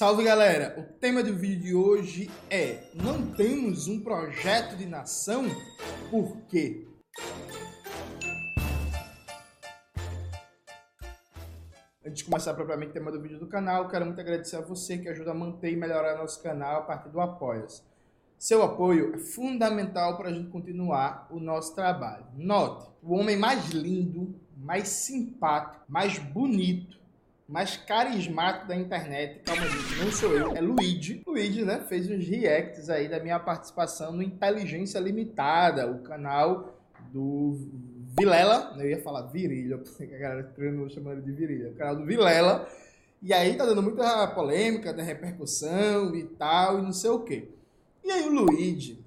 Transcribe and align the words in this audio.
Salve 0.00 0.24
galera! 0.24 0.80
O 0.80 0.98
tema 0.98 1.22
do 1.22 1.36
vídeo 1.36 1.60
de 1.60 1.74
hoje 1.74 2.30
é 2.48 2.84
Não 2.94 3.32
temos 3.32 3.86
um 3.86 4.02
projeto 4.02 4.74
de 4.74 4.86
nação? 4.86 5.44
Por 6.10 6.38
quê? 6.46 6.88
Antes 12.02 12.20
de 12.20 12.24
começar 12.24 12.54
propriamente 12.54 12.92
o 12.92 12.94
tema 12.94 13.12
do 13.12 13.20
vídeo 13.20 13.38
do 13.38 13.46
canal, 13.46 13.90
quero 13.90 14.06
muito 14.06 14.18
agradecer 14.18 14.56
a 14.56 14.62
você 14.62 14.96
que 14.96 15.06
ajuda 15.06 15.32
a 15.32 15.34
manter 15.34 15.70
e 15.70 15.76
melhorar 15.76 16.16
nosso 16.16 16.42
canal 16.42 16.78
a 16.78 16.84
partir 16.84 17.10
do 17.10 17.20
Apoia-se. 17.20 17.82
Seu 18.38 18.62
apoio 18.62 19.16
é 19.16 19.18
fundamental 19.18 20.16
para 20.16 20.30
a 20.30 20.32
gente 20.32 20.48
continuar 20.48 21.28
o 21.30 21.38
nosso 21.38 21.74
trabalho. 21.74 22.24
Note, 22.34 22.88
o 23.02 23.14
homem 23.14 23.36
mais 23.36 23.68
lindo, 23.68 24.34
mais 24.56 24.88
simpático, 24.88 25.84
mais 25.86 26.18
bonito, 26.18 26.99
mais 27.50 27.76
carismático 27.76 28.68
da 28.68 28.76
internet, 28.76 29.40
calma 29.44 29.66
gente, 29.66 30.04
não 30.04 30.12
sou 30.12 30.32
eu, 30.32 30.56
é 30.56 30.60
Luigi. 30.60 31.20
Luigi, 31.26 31.64
né, 31.64 31.80
fez 31.88 32.08
uns 32.08 32.24
reacts 32.24 32.88
aí 32.88 33.08
da 33.08 33.18
minha 33.18 33.40
participação 33.40 34.12
no 34.12 34.22
Inteligência 34.22 35.00
Limitada, 35.00 35.90
o 35.90 35.98
canal 35.98 36.78
do 37.12 37.58
Vilela, 38.16 38.72
eu 38.78 38.88
ia 38.88 39.02
falar 39.02 39.22
Virilha, 39.22 39.78
porque 39.82 40.04
a 40.04 40.18
galera 40.18 40.44
treino 40.54 40.88
chamando 40.88 41.22
de 41.22 41.32
Virilha, 41.32 41.70
o 41.70 41.74
canal 41.74 41.96
do 41.96 42.06
Vilela. 42.06 42.68
E 43.20 43.34
aí 43.34 43.56
tá 43.56 43.66
dando 43.66 43.82
muita 43.82 44.28
polêmica, 44.28 44.92
né, 44.92 45.02
repercussão 45.02 46.14
e 46.14 46.22
tal, 46.22 46.78
e 46.78 46.82
não 46.82 46.92
sei 46.92 47.10
o 47.10 47.18
quê. 47.18 47.48
E 48.04 48.12
aí 48.12 48.28
o 48.28 48.32
Luigi, 48.32 49.04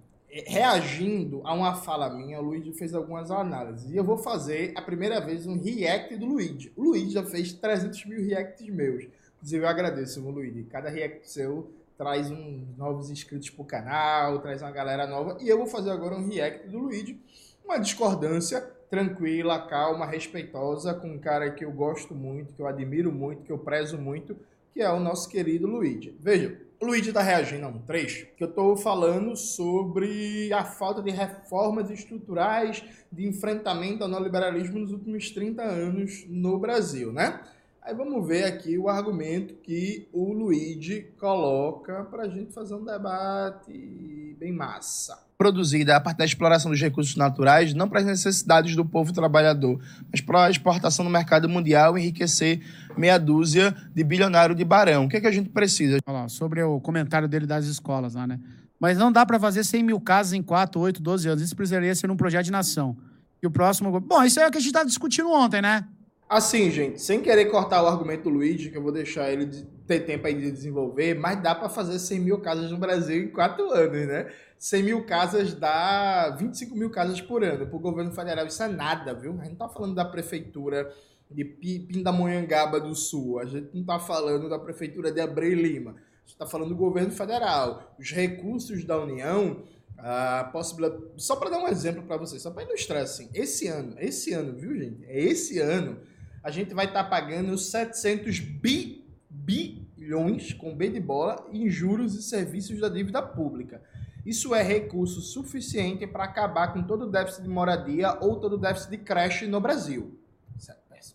reagindo 0.48 1.42
a 1.44 1.54
uma 1.54 1.76
fala 1.76 2.10
minha, 2.10 2.40
o 2.40 2.44
Luigi 2.44 2.74
fez 2.74 2.94
algumas 2.94 3.30
análises. 3.30 3.92
E 3.92 3.98
eu 3.98 4.04
vou 4.04 4.18
fazer 4.18 4.74
a 4.76 4.82
primeira 4.82 5.22
vez 5.22 5.46
um 5.46 5.62
react 5.62 6.16
do 6.18 6.26
Luigi. 6.26 6.74
O 6.76 6.84
Luigi 6.84 7.12
já 7.12 7.24
fez 7.24 7.54
300 7.54 8.06
mil 8.06 8.26
reacts 8.26 8.68
meus. 8.68 9.06
Inclusive 9.38 9.64
eu 9.64 9.70
agradeço, 9.70 10.22
Luigi. 10.22 10.64
Cada 10.64 10.90
react 10.90 11.30
seu 11.30 11.70
traz 11.98 12.32
uns 12.32 12.76
novos 12.76 13.10
inscritos 13.10 13.50
pro 13.50 13.64
canal, 13.64 14.40
traz 14.40 14.62
uma 14.62 14.72
galera 14.72 15.06
nova. 15.06 15.38
E 15.40 15.48
eu 15.48 15.58
vou 15.58 15.68
fazer 15.68 15.92
agora 15.92 16.16
um 16.16 16.28
react 16.28 16.68
do 16.68 16.80
Luigi. 16.80 17.20
Uma 17.64 17.78
discordância 17.78 18.62
tranquila, 18.90 19.68
calma, 19.68 20.06
respeitosa, 20.06 20.94
com 20.94 21.08
um 21.08 21.20
cara 21.20 21.52
que 21.52 21.64
eu 21.64 21.72
gosto 21.72 22.14
muito, 22.14 22.54
que 22.54 22.62
eu 22.62 22.68
admiro 22.68 23.12
muito, 23.12 23.44
que 23.44 23.52
eu 23.52 23.58
prezo 23.58 23.98
muito, 23.98 24.36
que 24.74 24.82
é 24.82 24.92
o 24.92 25.00
nosso 25.00 25.30
querido 25.30 25.68
Luigi. 25.68 26.16
Veja, 26.20 26.60
o 26.84 26.86
Luigi 26.86 27.10
está 27.10 27.22
reagindo 27.22 27.66
a 27.66 27.70
um 27.70 27.80
trecho 27.80 28.28
que 28.36 28.44
eu 28.44 28.50
estou 28.50 28.76
falando 28.76 29.38
sobre 29.38 30.52
a 30.52 30.66
falta 30.66 31.02
de 31.02 31.12
reformas 31.12 31.90
estruturais 31.90 32.84
de 33.10 33.26
enfrentamento 33.26 34.04
ao 34.04 34.10
neoliberalismo 34.10 34.80
nos 34.80 34.92
últimos 34.92 35.32
30 35.32 35.64
anos 35.64 36.26
no 36.28 36.60
Brasil, 36.60 37.14
né? 37.14 37.40
Aí 37.86 37.94
vamos 37.94 38.26
ver 38.26 38.46
aqui 38.46 38.78
o 38.78 38.88
argumento 38.88 39.56
que 39.56 40.08
o 40.14 40.32
Luigi 40.32 41.14
coloca 41.20 42.06
para 42.06 42.24
a 42.24 42.30
gente 42.30 42.54
fazer 42.54 42.76
um 42.76 42.86
debate 42.86 44.38
bem 44.40 44.54
massa. 44.54 45.22
Produzida 45.38 45.98
a 45.98 46.00
partir 46.00 46.20
da 46.20 46.26
exploração 46.26 46.72
dos 46.72 46.80
recursos 46.80 47.18
naturais, 47.18 47.74
não 47.74 47.90
para 47.90 48.00
as 48.00 48.06
necessidades 48.06 48.74
do 48.74 48.86
povo 48.86 49.12
trabalhador, 49.12 49.82
mas 50.10 50.22
para 50.22 50.46
a 50.46 50.50
exportação 50.50 51.04
no 51.04 51.12
mercado 51.12 51.50
mundial 51.50 51.98
e 51.98 52.04
enriquecer 52.04 52.62
meia 52.98 53.18
dúzia 53.18 53.76
de 53.94 54.02
bilionário 54.02 54.56
de 54.56 54.64
barão. 54.64 55.04
O 55.04 55.10
que, 55.10 55.18
é 55.18 55.20
que 55.22 55.28
a 55.28 55.32
gente 55.32 55.50
precisa? 55.50 55.98
Olha 56.08 56.20
lá, 56.22 56.30
sobre 56.30 56.64
o 56.64 56.80
comentário 56.80 57.28
dele 57.28 57.46
das 57.46 57.66
escolas 57.66 58.14
lá, 58.14 58.26
né? 58.26 58.40
Mas 58.80 58.98
não 58.98 59.12
dá 59.12 59.26
para 59.26 59.38
fazer 59.38 59.66
100 59.66 59.84
mil 59.84 60.00
casas 60.00 60.32
em 60.32 60.42
4, 60.42 60.80
8, 60.80 61.02
12 61.02 61.28
anos. 61.28 61.44
Isso 61.44 61.56
precisaria 61.56 61.94
ser 61.96 62.10
um 62.10 62.16
projeto 62.16 62.46
de 62.46 62.52
nação. 62.52 62.96
E 63.42 63.48
o 63.48 63.52
próximo. 63.52 64.00
Bom, 64.00 64.24
isso 64.24 64.40
é 64.40 64.48
o 64.48 64.52
que 64.52 64.58
a 64.58 64.62
gente 64.62 64.70
estava 64.70 64.86
discutindo 64.86 65.30
ontem, 65.30 65.62
né? 65.62 65.86
Assim, 66.34 66.72
gente, 66.72 67.00
sem 67.00 67.22
querer 67.22 67.46
cortar 67.46 67.84
o 67.84 67.86
argumento 67.86 68.24
do 68.24 68.30
Luigi, 68.30 68.72
que 68.72 68.76
eu 68.76 68.82
vou 68.82 68.92
deixar 68.92 69.32
ele 69.32 69.46
ter 69.86 70.00
tempo 70.00 70.26
aí 70.26 70.34
de 70.34 70.50
desenvolver, 70.50 71.14
mas 71.14 71.40
dá 71.40 71.54
para 71.54 71.70
fazer 71.70 72.00
100 72.00 72.20
mil 72.20 72.40
casas 72.40 72.72
no 72.72 72.78
Brasil 72.80 73.26
em 73.26 73.28
quatro 73.28 73.70
anos, 73.70 74.08
né? 74.08 74.34
100 74.58 74.82
mil 74.82 75.06
casas 75.06 75.54
dá 75.54 76.32
25 76.32 76.76
mil 76.76 76.90
casas 76.90 77.22
por 77.22 77.44
ano. 77.44 77.68
Para 77.68 77.76
o 77.76 77.80
governo 77.80 78.12
federal 78.12 78.48
isso 78.48 78.64
é 78.64 78.68
nada, 78.68 79.14
viu? 79.14 79.34
A 79.34 79.44
gente 79.44 79.50
não 79.50 79.68
tá 79.68 79.70
falando 79.70 79.94
da 79.94 80.06
prefeitura 80.06 80.92
de 81.30 81.46
Pindamonhangaba 81.46 82.80
do 82.80 82.96
Sul, 82.96 83.38
a 83.38 83.46
gente 83.46 83.70
não 83.72 83.84
tá 83.84 84.00
falando 84.00 84.50
da 84.50 84.58
prefeitura 84.58 85.12
de 85.12 85.22
Abreu 85.22 85.54
Lima, 85.54 85.92
a 85.92 85.94
gente 86.22 86.32
está 86.32 86.48
falando 86.48 86.70
do 86.70 86.76
governo 86.76 87.12
federal. 87.12 87.96
Os 88.00 88.10
recursos 88.10 88.84
da 88.84 89.00
União 89.00 89.62
a 90.00 90.50
possibilidade. 90.52 91.04
Só 91.18 91.36
para 91.36 91.52
dar 91.52 91.60
um 91.60 91.68
exemplo 91.68 92.02
para 92.02 92.18
vocês, 92.18 92.42
só 92.42 92.50
para 92.50 92.64
ilustrar 92.64 93.04
assim, 93.04 93.30
esse 93.36 93.68
ano, 93.68 93.96
esse 94.00 94.34
ano, 94.34 94.54
viu, 94.54 94.76
gente? 94.76 95.06
É 95.06 95.20
esse 95.20 95.60
ano 95.60 96.12
a 96.44 96.52
gente 96.52 96.74
vai 96.74 96.86
estar 96.86 97.04
tá 97.04 97.10
pagando 97.10 97.58
700 97.58 98.40
bi, 98.40 99.08
bilhões, 99.30 100.54
com 100.54 100.76
B 100.76 100.90
de 100.90 101.00
bola, 101.00 101.48
em 101.52 101.70
juros 101.70 102.16
e 102.16 102.22
serviços 102.22 102.80
da 102.80 102.90
dívida 102.90 103.22
pública. 103.22 103.82
Isso 104.26 104.54
é 104.54 104.62
recurso 104.62 105.22
suficiente 105.22 106.06
para 106.06 106.26
acabar 106.26 106.74
com 106.74 106.84
todo 106.84 107.06
o 107.06 107.10
déficit 107.10 107.44
de 107.44 107.50
moradia 107.50 108.18
ou 108.22 108.40
todo 108.40 108.54
o 108.54 108.58
déficit 108.58 108.92
de 108.92 108.98
creche 108.98 109.48
no 109.48 109.60
Brasil. 109.60 110.18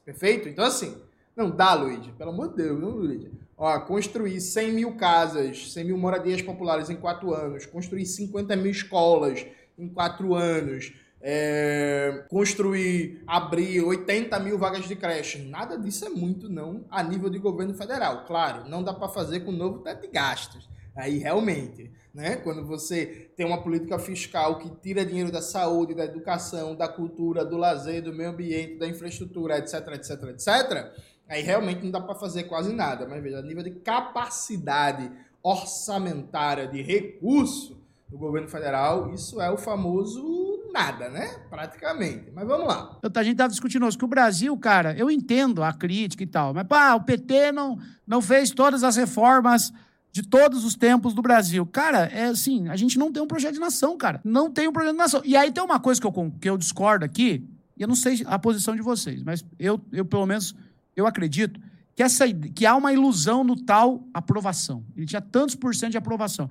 Perfeito? 0.05 0.49
Então, 0.49 0.65
assim, 0.65 0.97
não 1.37 1.51
dá, 1.51 1.75
Luigi. 1.75 2.13
Pelo 2.13 2.31
amor 2.31 2.51
de 2.51 2.57
Deus, 2.57 2.81
não, 2.81 2.91
Luigi. 2.91 3.31
Ó, 3.57 3.79
construir 3.81 4.41
100 4.41 4.73
mil 4.73 4.97
casas, 4.97 5.73
100 5.73 5.85
mil 5.85 5.99
moradias 5.99 6.43
populares 6.43 6.91
em 6.91 6.97
quatro 6.97 7.35
anos, 7.35 7.67
construir 7.67 8.07
50 8.07 8.57
mil 8.57 8.71
escolas 8.71 9.47
em 9.79 9.89
quatro 9.89 10.35
anos, 10.35 10.93
é, 11.21 12.25
construir, 12.29 13.23
abrir 13.27 13.83
80 13.83 14.39
mil 14.41 14.59
vagas 14.59 14.87
de 14.87 14.95
creche. 14.95 15.39
Nada 15.39 15.77
disso 15.77 16.05
é 16.05 16.09
muito, 16.09 16.49
não, 16.49 16.85
a 16.91 17.03
nível 17.03 17.29
de 17.29 17.39
governo 17.39 17.75
federal. 17.75 18.25
Claro, 18.25 18.69
não 18.69 18.83
dá 18.83 18.95
para 18.95 19.09
fazer 19.09 19.41
com 19.41 19.51
o 19.51 19.57
novo 19.57 19.81
teto 19.81 20.03
de 20.03 20.09
gastos. 20.09 20.69
Aí 20.95 21.19
realmente, 21.19 21.93
né? 22.13 22.37
Quando 22.37 22.67
você 22.67 23.31
tem 23.37 23.47
uma 23.47 23.63
política 23.63 23.99
fiscal 23.99 24.59
que 24.59 24.69
tira 24.83 25.05
dinheiro 25.05 25.31
da 25.31 25.41
saúde, 25.41 25.95
da 25.95 26.05
educação, 26.05 26.75
da 26.75 26.89
cultura, 26.89 27.45
do 27.45 27.57
lazer, 27.57 28.03
do 28.03 28.13
meio 28.13 28.31
ambiente, 28.31 28.79
da 28.79 28.89
infraestrutura, 28.89 29.59
etc, 29.59 29.75
etc, 29.95 30.23
etc, 30.31 30.93
aí 31.29 31.43
realmente 31.43 31.85
não 31.85 31.93
dá 31.93 32.01
para 32.01 32.17
fazer 32.17 32.45
quase 32.45 32.73
nada. 32.73 33.07
Mas 33.07 33.23
veja, 33.23 33.39
a 33.39 33.43
nível 33.43 33.63
de 33.63 33.71
capacidade 33.71 35.09
orçamentária 35.41 36.67
de 36.67 36.83
recurso 36.83 37.81
do 38.09 38.19
governo 38.19 38.49
federal, 38.49 39.13
isso 39.15 39.41
é 39.41 39.51
o 39.51 39.57
famoso 39.57 40.48
nada, 40.79 41.09
né? 41.09 41.27
Praticamente. 41.51 42.31
Mas 42.33 42.47
vamos 42.47 42.69
lá. 42.69 42.99
A 43.03 43.23
gente 43.23 43.33
estava 43.33 43.51
discutindo 43.51 43.85
hoje 43.85 43.99
que 43.99 44.05
o 44.05 44.09
Brasil, 44.09 44.57
cara, 44.57 44.95
eu 44.97 45.11
entendo 45.11 45.63
a 45.63 45.73
crítica 45.73 46.23
e 46.23 46.27
tal, 46.27 46.55
mas 46.55 46.67
pá, 46.67 46.95
o 46.95 47.03
PT 47.03 47.51
não, 47.51 47.79
não 48.07 48.23
fez 48.23 48.51
todas 48.51 48.85
as 48.85 48.97
reformas 48.97 49.73
de 50.13 50.23
todos 50.23 50.65
os 50.65 50.75
tempos 50.75 51.15
do 51.15 51.21
Brasil. 51.21 51.67
Cara, 51.67 52.07
é 52.07 52.27
assim, 52.27 52.69
a 52.69 52.77
gente 52.77 52.99
não 52.99 53.13
tem 53.13 53.23
um 53.23 53.27
projeto 53.27 53.55
de 53.55 53.61
nação, 53.61 53.97
cara. 53.99 54.21
Não 54.25 54.51
tem 54.51 54.69
um 54.69 54.73
projeto 54.73 54.93
de 54.93 54.99
nação. 54.99 55.23
E 55.25 55.37
aí 55.37 55.51
tem 55.51 55.63
uma 55.63 55.81
coisa 55.81 56.01
que 56.01 56.07
eu, 56.07 56.33
que 56.41 56.49
eu 56.49 56.57
discordo 56.57 57.05
aqui, 57.05 57.45
e 57.77 57.83
eu 57.83 57.89
não 57.89 57.97
sei 57.97 58.23
a 58.27 58.39
posição 58.39 58.75
de 58.75 58.83
vocês, 58.83 59.23
mas 59.23 59.45
eu, 59.59 59.81
eu 59.93 60.05
pelo 60.05 60.27
menos, 60.27 60.55
eu 60.97 61.07
acredito 61.07 61.61
que, 61.95 62.03
essa, 62.03 62.25
que 62.33 62.65
há 62.65 62.77
uma 62.77 62.93
ilusão 62.93 63.43
no 63.43 63.57
tal 63.57 64.05
aprovação. 64.15 64.85
Ele 64.97 65.07
tinha 65.07 65.21
tantos 65.21 65.57
por 65.57 65.75
cento 65.75 65.93
de 65.93 65.99
aprovação. 65.99 66.49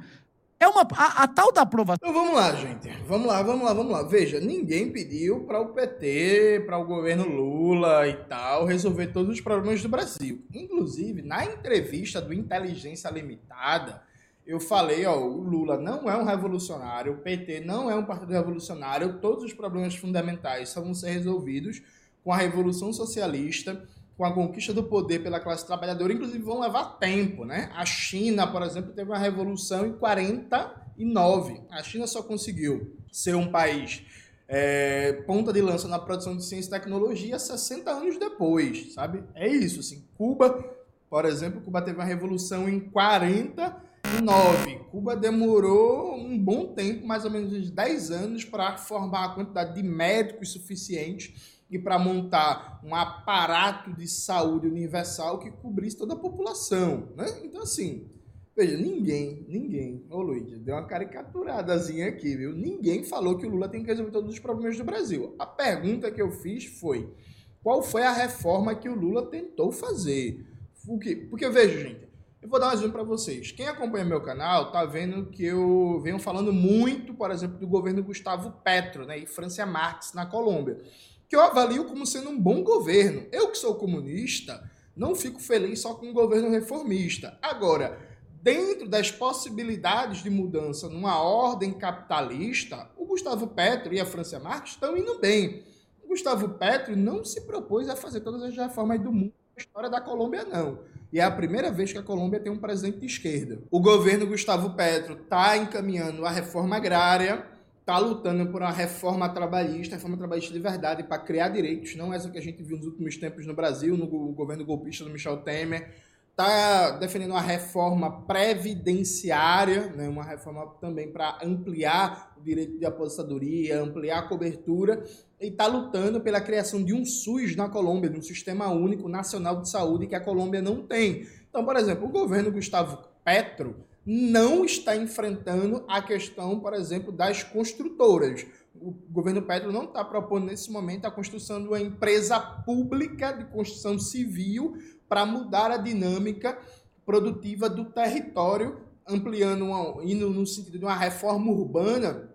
É 0.59 0.67
uma. 0.67 0.81
A, 0.95 1.23
a, 1.23 1.27
tal 1.27 1.51
da 1.51 1.61
aprovação. 1.61 1.97
Então 2.01 2.13
vamos 2.13 2.35
lá, 2.35 2.55
gente. 2.55 2.89
Vamos 3.07 3.27
lá, 3.27 3.41
vamos 3.43 3.65
lá, 3.65 3.73
vamos 3.73 3.91
lá. 3.91 4.03
Veja, 4.03 4.39
ninguém 4.39 4.91
pediu 4.91 5.41
para 5.41 5.61
o 5.61 5.67
PT, 5.67 6.63
para 6.65 6.77
o 6.77 6.85
governo 6.85 7.27
Lula 7.27 8.07
e 8.07 8.13
tal, 8.25 8.65
resolver 8.65 9.07
todos 9.07 9.31
os 9.31 9.41
problemas 9.41 9.81
do 9.81 9.89
Brasil. 9.89 10.43
Inclusive, 10.53 11.21
na 11.21 11.45
entrevista 11.45 12.19
do 12.19 12.33
Inteligência 12.33 13.09
Limitada, 13.09 14.01
eu 14.47 14.59
falei, 14.59 15.05
ó, 15.05 15.19
o 15.19 15.41
Lula 15.41 15.77
não 15.77 16.09
é 16.09 16.17
um 16.17 16.23
revolucionário, 16.23 17.13
o 17.13 17.17
PT 17.17 17.59
não 17.59 17.91
é 17.91 17.95
um 17.95 18.05
partido 18.05 18.31
revolucionário, 18.31 19.19
todos 19.19 19.43
os 19.43 19.53
problemas 19.53 19.95
fundamentais 19.95 20.69
só 20.69 20.81
vão 20.81 20.93
ser 20.93 21.11
resolvidos 21.11 21.81
com 22.23 22.33
a 22.33 22.37
Revolução 22.37 22.91
Socialista 22.91 23.87
com 24.17 24.25
a 24.25 24.33
conquista 24.33 24.73
do 24.73 24.83
poder 24.83 25.19
pela 25.19 25.39
classe 25.39 25.65
trabalhadora, 25.65 26.11
inclusive 26.11 26.43
vão 26.43 26.59
levar 26.59 26.97
tempo, 26.97 27.45
né? 27.45 27.69
A 27.75 27.85
China, 27.85 28.47
por 28.47 28.63
exemplo, 28.63 28.91
teve 28.91 29.11
uma 29.11 29.19
revolução 29.19 29.85
em 29.85 29.93
49. 29.93 31.61
A 31.69 31.83
China 31.83 32.07
só 32.07 32.23
conseguiu 32.23 32.97
ser 33.11 33.35
um 33.35 33.51
país 33.51 34.03
é, 34.47 35.13
ponta 35.27 35.53
de 35.53 35.61
lança 35.61 35.87
na 35.87 35.99
produção 35.99 36.35
de 36.35 36.43
ciência 36.43 36.69
e 36.69 36.71
tecnologia 36.71 37.37
60 37.37 37.91
anos 37.91 38.17
depois, 38.17 38.93
sabe? 38.93 39.23
É 39.35 39.47
isso, 39.47 39.81
assim. 39.81 40.03
Cuba, 40.17 40.65
por 41.07 41.25
exemplo, 41.25 41.61
Cuba 41.61 41.81
teve 41.81 41.99
uma 41.99 42.05
revolução 42.05 42.67
em 42.67 42.79
49. 42.79 44.79
Cuba 44.89 45.15
demorou 45.15 46.15
um 46.15 46.39
bom 46.39 46.73
tempo, 46.73 47.05
mais 47.05 47.23
ou 47.23 47.29
menos 47.29 47.53
uns 47.53 47.69
10 47.69 48.09
anos, 48.09 48.45
para 48.45 48.77
formar 48.77 49.25
a 49.25 49.35
quantidade 49.35 49.75
de 49.75 49.83
médicos 49.83 50.53
suficientes 50.53 51.56
e 51.69 51.77
para 51.77 51.99
montar 51.99 52.79
um 52.83 52.95
aparato 52.95 53.93
de 53.93 54.07
saúde 54.07 54.67
universal 54.67 55.39
que 55.39 55.51
cobrisse 55.51 55.97
toda 55.97 56.13
a 56.13 56.17
população, 56.17 57.09
né? 57.15 57.25
Então, 57.43 57.61
assim, 57.61 58.09
veja, 58.55 58.77
ninguém, 58.77 59.45
ninguém, 59.47 60.05
ô 60.09 60.21
Luiz, 60.21 60.59
deu 60.59 60.75
uma 60.75 60.87
caricaturadazinha 60.87 62.07
aqui, 62.07 62.35
viu? 62.35 62.53
Ninguém 62.53 63.03
falou 63.03 63.37
que 63.37 63.45
o 63.45 63.49
Lula 63.49 63.67
tem 63.67 63.81
que 63.81 63.87
resolver 63.87 64.11
todos 64.11 64.33
os 64.33 64.39
problemas 64.39 64.77
do 64.77 64.83
Brasil. 64.83 65.35
A 65.37 65.45
pergunta 65.45 66.09
que 66.09 66.21
eu 66.21 66.31
fiz 66.31 66.65
foi, 66.65 67.13
qual 67.61 67.83
foi 67.83 68.03
a 68.03 68.13
reforma 68.13 68.73
que 68.73 68.87
o 68.87 68.95
Lula 68.95 69.25
tentou 69.25 69.71
fazer? 69.71 70.45
Porque, 70.85 71.15
porque 71.15 71.49
veja, 71.49 71.79
gente, 71.81 72.07
Eu 72.39 72.49
vou 72.49 72.59
dar 72.59 72.69
um 72.69 72.73
exemplo 72.73 72.93
para 72.93 73.03
vocês. 73.03 73.51
Quem 73.51 73.67
acompanha 73.67 74.05
meu 74.05 74.21
canal 74.21 74.71
tá 74.71 74.85
vendo 74.85 75.25
que 75.25 75.43
eu 75.43 75.99
venho 76.01 76.19
falando 76.19 76.53
muito, 76.53 77.13
por 77.13 77.29
exemplo, 77.31 77.57
do 77.57 77.67
governo 77.67 78.03
Gustavo 78.03 78.51
Petro 78.63 79.05
né, 79.05 79.17
e 79.17 79.25
Francia 79.25 79.65
Marques 79.65 80.13
na 80.13 80.25
Colômbia, 80.25 80.77
que 81.27 81.35
eu 81.35 81.41
avalio 81.41 81.85
como 81.85 82.05
sendo 82.05 82.29
um 82.29 82.39
bom 82.39 82.63
governo. 82.63 83.25
Eu 83.31 83.49
que 83.49 83.57
sou 83.57 83.75
comunista, 83.75 84.63
não 84.95 85.15
fico 85.15 85.39
feliz 85.39 85.79
só 85.81 85.93
com 85.93 86.07
um 86.07 86.13
governo 86.13 86.49
reformista. 86.49 87.37
Agora, 87.41 87.99
dentro 88.41 88.87
das 88.87 89.11
possibilidades 89.11 90.23
de 90.23 90.29
mudança 90.29 90.87
numa 90.87 91.21
ordem 91.21 91.73
capitalista, 91.73 92.89
o 92.97 93.05
Gustavo 93.05 93.47
Petro 93.47 93.93
e 93.93 93.99
a 93.99 94.05
Francia 94.05 94.39
Marques 94.39 94.73
estão 94.73 94.95
indo 94.95 95.19
bem. 95.19 95.63
O 96.03 96.07
Gustavo 96.07 96.49
Petro 96.49 96.95
não 96.95 97.25
se 97.25 97.41
propôs 97.41 97.89
a 97.89 97.95
fazer 97.95 98.21
todas 98.21 98.41
as 98.41 98.55
reformas 98.55 98.99
do 99.01 99.11
mundo 99.11 99.33
na 99.55 99.61
história 99.61 99.89
da 99.89 99.99
Colômbia, 99.99 100.45
não. 100.45 100.79
E 101.11 101.19
é 101.19 101.23
a 101.23 101.31
primeira 101.31 101.71
vez 101.71 101.91
que 101.91 101.97
a 101.97 102.03
Colômbia 102.03 102.39
tem 102.39 102.51
um 102.51 102.57
presidente 102.57 102.99
de 102.99 103.05
esquerda. 103.05 103.59
O 103.71 103.79
governo 103.79 104.27
Gustavo 104.27 104.75
Petro 104.75 105.13
está 105.21 105.57
encaminhando 105.57 106.25
a 106.25 106.29
reforma 106.29 106.75
agrária, 106.75 107.45
está 107.87 107.99
lutando 107.99 108.51
por 108.51 108.61
uma 108.61 108.69
reforma 108.69 109.29
trabalhista, 109.29 109.95
reforma 109.95 110.17
trabalhista 110.17 110.51
de 110.51 110.59
verdade, 110.59 111.03
para 111.03 111.19
criar 111.19 111.47
direitos, 111.47 111.95
não 111.95 112.13
essa 112.13 112.29
que 112.29 112.37
a 112.37 112.41
gente 112.41 112.61
viu 112.61 112.75
nos 112.75 112.85
últimos 112.85 113.15
tempos 113.15 113.45
no 113.45 113.53
Brasil, 113.53 113.95
no 113.95 114.05
governo 114.33 114.65
golpista 114.65 115.05
do 115.05 115.09
Michel 115.09 115.37
Temer. 115.37 115.95
Está 116.29 116.97
defendendo 116.97 117.31
uma 117.31 117.41
reforma 117.41 118.23
previdenciária, 118.23 119.87
né, 119.95 120.09
uma 120.09 120.23
reforma 120.25 120.67
também 120.81 121.09
para 121.13 121.39
ampliar 121.41 122.35
o 122.37 122.43
direito 122.43 122.77
de 122.77 122.85
aposentadoria, 122.85 123.81
ampliar 123.81 124.19
a 124.19 124.27
cobertura, 124.27 125.01
e 125.39 125.47
está 125.47 125.65
lutando 125.65 126.19
pela 126.19 126.41
criação 126.41 126.83
de 126.83 126.93
um 126.93 127.05
SUS 127.05 127.55
na 127.55 127.69
Colômbia, 127.69 128.09
de 128.09 128.19
um 128.19 128.21
Sistema 128.21 128.67
Único 128.67 129.07
Nacional 129.07 129.61
de 129.61 129.69
Saúde 129.69 130.07
que 130.07 130.15
a 130.15 130.19
Colômbia 130.19 130.61
não 130.61 130.85
tem. 130.85 131.25
Então, 131.49 131.63
por 131.63 131.77
exemplo, 131.77 132.05
o 132.05 132.11
governo 132.11 132.51
Gustavo 132.51 133.07
Petro 133.23 133.86
não 134.09 134.63
está 134.63 134.95
enfrentando 134.95 135.83
a 135.85 136.01
questão, 136.01 136.61
por 136.61 136.73
exemplo, 136.73 137.11
das 137.11 137.43
construtoras. 137.43 138.45
O 138.73 138.93
governo 139.09 139.41
Petro 139.41 139.69
não 139.69 139.83
está 139.83 140.01
propondo 140.05 140.45
nesse 140.45 140.71
momento 140.71 141.03
a 141.03 141.11
construção 141.11 141.61
de 141.61 141.67
uma 141.67 141.81
empresa 141.81 142.39
pública 142.39 143.33
de 143.33 143.43
construção 143.45 143.99
civil 143.99 144.77
para 145.09 145.25
mudar 145.25 145.71
a 145.71 145.77
dinâmica 145.77 146.57
produtiva 147.05 147.69
do 147.69 147.83
território, 147.83 148.79
ampliando, 149.05 149.65
uma, 149.65 150.01
indo 150.05 150.29
no 150.29 150.47
sentido 150.47 150.79
de 150.79 150.85
uma 150.85 150.95
reforma 150.95 151.51
urbana 151.51 152.29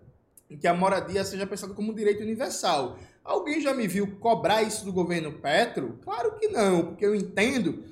que 0.61 0.67
a 0.67 0.75
moradia 0.75 1.25
seja 1.25 1.47
pensada 1.47 1.73
como 1.73 1.91
um 1.91 1.95
direito 1.95 2.21
universal. 2.21 2.99
Alguém 3.23 3.59
já 3.59 3.73
me 3.73 3.87
viu 3.87 4.17
cobrar 4.17 4.61
isso 4.61 4.85
do 4.85 4.93
governo 4.93 5.31
Petro? 5.31 5.97
Claro 6.03 6.37
que 6.37 6.49
não, 6.49 6.85
porque 6.85 7.05
eu 7.05 7.15
entendo 7.15 7.83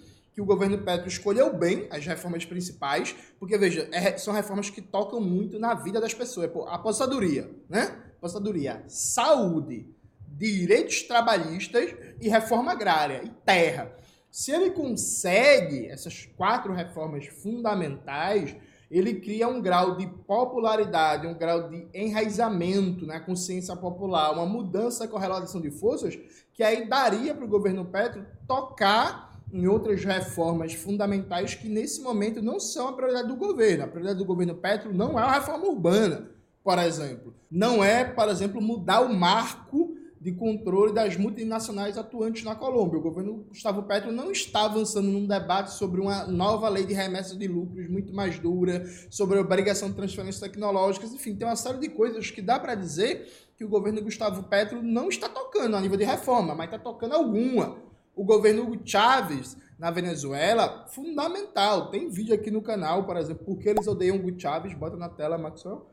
que 0.41 0.43
o 0.43 0.45
governo 0.45 0.79
Petro 0.79 1.07
escolheu 1.07 1.55
bem 1.55 1.87
as 1.91 2.05
reformas 2.05 2.43
principais, 2.43 3.15
porque, 3.39 3.57
veja, 3.57 3.87
é, 3.91 4.17
são 4.17 4.33
reformas 4.33 4.69
que 4.69 4.81
tocam 4.81 5.21
muito 5.21 5.59
na 5.59 5.75
vida 5.75 6.01
das 6.01 6.13
pessoas. 6.13 6.49
Pô, 6.49 6.67
aposentadoria, 6.67 7.49
né? 7.69 7.95
Aposentadoria, 8.17 8.83
saúde, 8.87 9.87
direitos 10.27 11.03
trabalhistas 11.03 11.93
e 12.19 12.27
reforma 12.27 12.71
agrária 12.71 13.21
e 13.23 13.29
terra. 13.45 13.95
Se 14.31 14.51
ele 14.51 14.71
consegue 14.71 15.87
essas 15.87 16.25
quatro 16.37 16.73
reformas 16.73 17.27
fundamentais, 17.27 18.55
ele 18.89 19.15
cria 19.19 19.47
um 19.47 19.61
grau 19.61 19.95
de 19.95 20.07
popularidade, 20.07 21.27
um 21.27 21.33
grau 21.33 21.69
de 21.69 21.87
enraizamento 21.93 23.05
na 23.05 23.19
consciência 23.19 23.75
popular, 23.75 24.33
uma 24.33 24.45
mudança 24.45 25.07
com 25.07 25.17
relação 25.17 25.61
de 25.61 25.69
forças, 25.69 26.17
que 26.53 26.63
aí 26.63 26.87
daria 26.87 27.33
para 27.33 27.45
o 27.45 27.49
governo 27.49 27.85
Petro 27.85 28.25
tocar 28.47 29.30
em 29.53 29.67
outras 29.67 30.03
reformas 30.03 30.73
fundamentais 30.73 31.55
que 31.55 31.67
nesse 31.67 32.01
momento 32.01 32.41
não 32.41 32.59
são 32.59 32.87
a 32.87 32.93
prioridade 32.93 33.27
do 33.27 33.35
governo. 33.35 33.83
A 33.83 33.87
prioridade 33.87 34.19
do 34.19 34.25
governo 34.25 34.55
Petro 34.55 34.93
não 34.93 35.19
é 35.19 35.23
a 35.23 35.33
reforma 35.33 35.65
urbana, 35.65 36.29
por 36.63 36.77
exemplo. 36.79 37.33
Não 37.49 37.83
é, 37.83 38.05
por 38.05 38.29
exemplo, 38.29 38.61
mudar 38.61 39.01
o 39.01 39.13
marco 39.13 39.95
de 40.21 40.31
controle 40.31 40.93
das 40.93 41.17
multinacionais 41.17 41.97
atuantes 41.97 42.43
na 42.43 42.53
Colômbia. 42.53 42.99
O 42.99 43.01
governo 43.01 43.43
Gustavo 43.49 43.81
Petro 43.81 44.11
não 44.11 44.31
está 44.31 44.65
avançando 44.65 45.07
num 45.07 45.25
debate 45.25 45.71
sobre 45.73 45.99
uma 45.99 46.27
nova 46.27 46.69
lei 46.69 46.85
de 46.85 46.93
remessa 46.93 47.35
de 47.35 47.47
lucros 47.47 47.89
muito 47.89 48.13
mais 48.13 48.37
dura, 48.37 48.85
sobre 49.09 49.39
a 49.39 49.41
obrigação 49.41 49.89
de 49.89 49.95
transferências 49.95 50.39
tecnológicas, 50.39 51.11
enfim, 51.11 51.35
tem 51.35 51.47
uma 51.47 51.55
série 51.55 51.79
de 51.79 51.89
coisas 51.89 52.29
que 52.29 52.39
dá 52.39 52.59
para 52.59 52.75
dizer 52.75 53.27
que 53.57 53.65
o 53.65 53.69
governo 53.69 54.01
Gustavo 54.03 54.43
Petro 54.43 54.83
não 54.83 55.09
está 55.09 55.27
tocando 55.27 55.75
a 55.75 55.81
nível 55.81 55.97
de 55.97 56.03
reforma, 56.03 56.53
mas 56.53 56.67
está 56.67 56.77
tocando 56.77 57.15
alguma. 57.15 57.77
O 58.15 58.23
governo 58.23 58.79
Chávez 58.85 59.57
na 59.79 59.89
Venezuela, 59.89 60.85
fundamental. 60.89 61.89
Tem 61.89 62.09
vídeo 62.09 62.35
aqui 62.35 62.51
no 62.51 62.61
canal, 62.61 63.05
por 63.05 63.17
exemplo, 63.17 63.43
porque 63.45 63.69
eles 63.69 63.87
odeiam 63.87 64.17
o 64.17 64.39
Chávez, 64.39 64.73
bota 64.73 64.95
na 64.95 65.09
tela, 65.09 65.37
Maxwell 65.37 65.87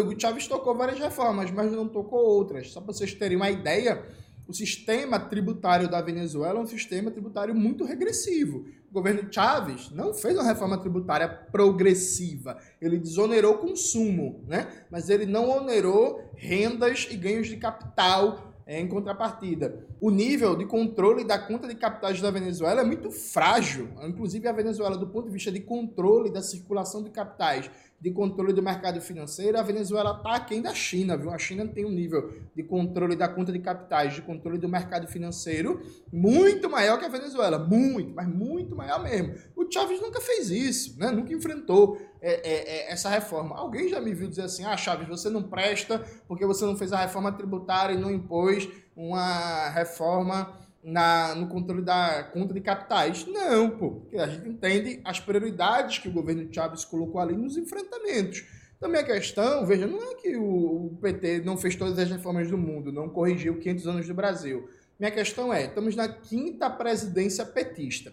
o 0.00 0.18
Chaves 0.20 0.46
tocou 0.46 0.74
várias 0.74 0.98
reformas, 0.98 1.50
mas 1.50 1.70
não 1.72 1.88
tocou 1.88 2.20
outras. 2.20 2.70
Só 2.70 2.80
para 2.80 2.92
vocês 2.92 3.12
terem 3.14 3.36
uma 3.36 3.50
ideia, 3.50 4.02
o 4.46 4.52
sistema 4.52 5.18
tributário 5.18 5.88
da 5.88 6.00
Venezuela 6.00 6.58
é 6.58 6.62
um 6.62 6.66
sistema 6.66 7.10
tributário 7.10 7.54
muito 7.54 7.84
regressivo. 7.84 8.64
O 8.90 8.92
governo 8.92 9.30
Chávez 9.30 9.90
não 9.90 10.14
fez 10.14 10.34
uma 10.34 10.44
reforma 10.44 10.78
tributária 10.78 11.28
progressiva. 11.28 12.58
Ele 12.80 12.98
desonerou 12.98 13.58
consumo, 13.58 14.44
né? 14.46 14.84
mas 14.90 15.08
ele 15.08 15.26
não 15.26 15.50
onerou 15.50 16.30
rendas 16.36 17.08
e 17.10 17.16
ganhos 17.16 17.48
de 17.48 17.56
capital 17.56 18.51
em 18.80 18.88
contrapartida. 18.88 19.86
O 20.00 20.10
nível 20.10 20.56
de 20.56 20.66
controle 20.66 21.24
da 21.24 21.38
conta 21.38 21.68
de 21.68 21.74
capitais 21.74 22.20
da 22.20 22.30
Venezuela 22.30 22.80
é 22.80 22.84
muito 22.84 23.10
frágil. 23.10 23.88
Inclusive, 24.02 24.48
a 24.48 24.52
Venezuela, 24.52 24.96
do 24.96 25.06
ponto 25.06 25.26
de 25.26 25.32
vista 25.32 25.50
de 25.50 25.60
controle 25.60 26.30
da 26.30 26.42
circulação 26.42 27.02
de 27.02 27.10
capitais 27.10 27.70
de 28.02 28.10
controle 28.10 28.52
do 28.52 28.60
mercado 28.60 29.00
financeiro, 29.00 29.56
a 29.56 29.62
Venezuela 29.62 30.16
está 30.16 30.34
aquém 30.34 30.60
da 30.60 30.74
China, 30.74 31.16
viu? 31.16 31.30
A 31.30 31.38
China 31.38 31.68
tem 31.68 31.84
um 31.84 31.90
nível 31.90 32.32
de 32.52 32.64
controle 32.64 33.14
da 33.14 33.28
conta 33.28 33.52
de 33.52 33.60
capitais, 33.60 34.12
de 34.12 34.22
controle 34.22 34.58
do 34.58 34.68
mercado 34.68 35.06
financeiro 35.06 35.80
muito 36.12 36.68
maior 36.68 36.98
que 36.98 37.04
a 37.04 37.08
Venezuela, 37.08 37.60
muito, 37.60 38.12
mas 38.12 38.26
muito 38.26 38.74
maior 38.74 39.00
mesmo. 39.00 39.36
O 39.54 39.70
Chávez 39.70 40.00
nunca 40.02 40.20
fez 40.20 40.50
isso, 40.50 40.98
né? 40.98 41.12
Nunca 41.12 41.32
enfrentou 41.32 41.96
é, 42.20 42.32
é, 42.32 42.88
é, 42.88 42.92
essa 42.92 43.08
reforma. 43.08 43.54
Alguém 43.54 43.88
já 43.88 44.00
me 44.00 44.12
viu 44.12 44.28
dizer 44.28 44.42
assim, 44.42 44.64
ah, 44.64 44.76
Chávez, 44.76 45.06
você 45.06 45.30
não 45.30 45.44
presta 45.44 46.04
porque 46.26 46.44
você 46.44 46.64
não 46.64 46.76
fez 46.76 46.92
a 46.92 46.98
reforma 46.98 47.30
tributária 47.30 47.94
e 47.94 48.00
não 48.00 48.10
impôs 48.10 48.68
uma 48.96 49.68
reforma 49.68 50.58
na, 50.82 51.34
no 51.34 51.46
controle 51.46 51.82
da 51.82 52.24
conta 52.24 52.52
de 52.52 52.60
capitais. 52.60 53.26
Não, 53.26 53.70
pô. 53.70 53.90
Porque 53.92 54.18
a 54.18 54.26
gente 54.26 54.48
entende 54.48 55.00
as 55.04 55.20
prioridades 55.20 55.98
que 55.98 56.08
o 56.08 56.12
governo 56.12 56.52
Chávez 56.52 56.84
colocou 56.84 57.20
ali 57.20 57.36
nos 57.36 57.56
enfrentamentos. 57.56 58.44
Também 58.80 59.00
a 59.00 59.04
questão, 59.04 59.64
veja, 59.64 59.86
não 59.86 60.02
é 60.02 60.14
que 60.16 60.36
o, 60.36 60.98
PT 61.00 61.42
não 61.44 61.56
fez 61.56 61.76
todas 61.76 61.96
as 61.98 62.10
reformas 62.10 62.50
do 62.50 62.58
mundo, 62.58 62.90
não 62.90 63.08
corrigiu 63.08 63.58
500 63.58 63.86
anos 63.86 64.08
do 64.08 64.14
Brasil. 64.14 64.68
Minha 64.98 65.12
questão 65.12 65.54
é, 65.54 65.66
estamos 65.66 65.94
na 65.94 66.08
quinta 66.08 66.68
presidência 66.68 67.46
petista. 67.46 68.12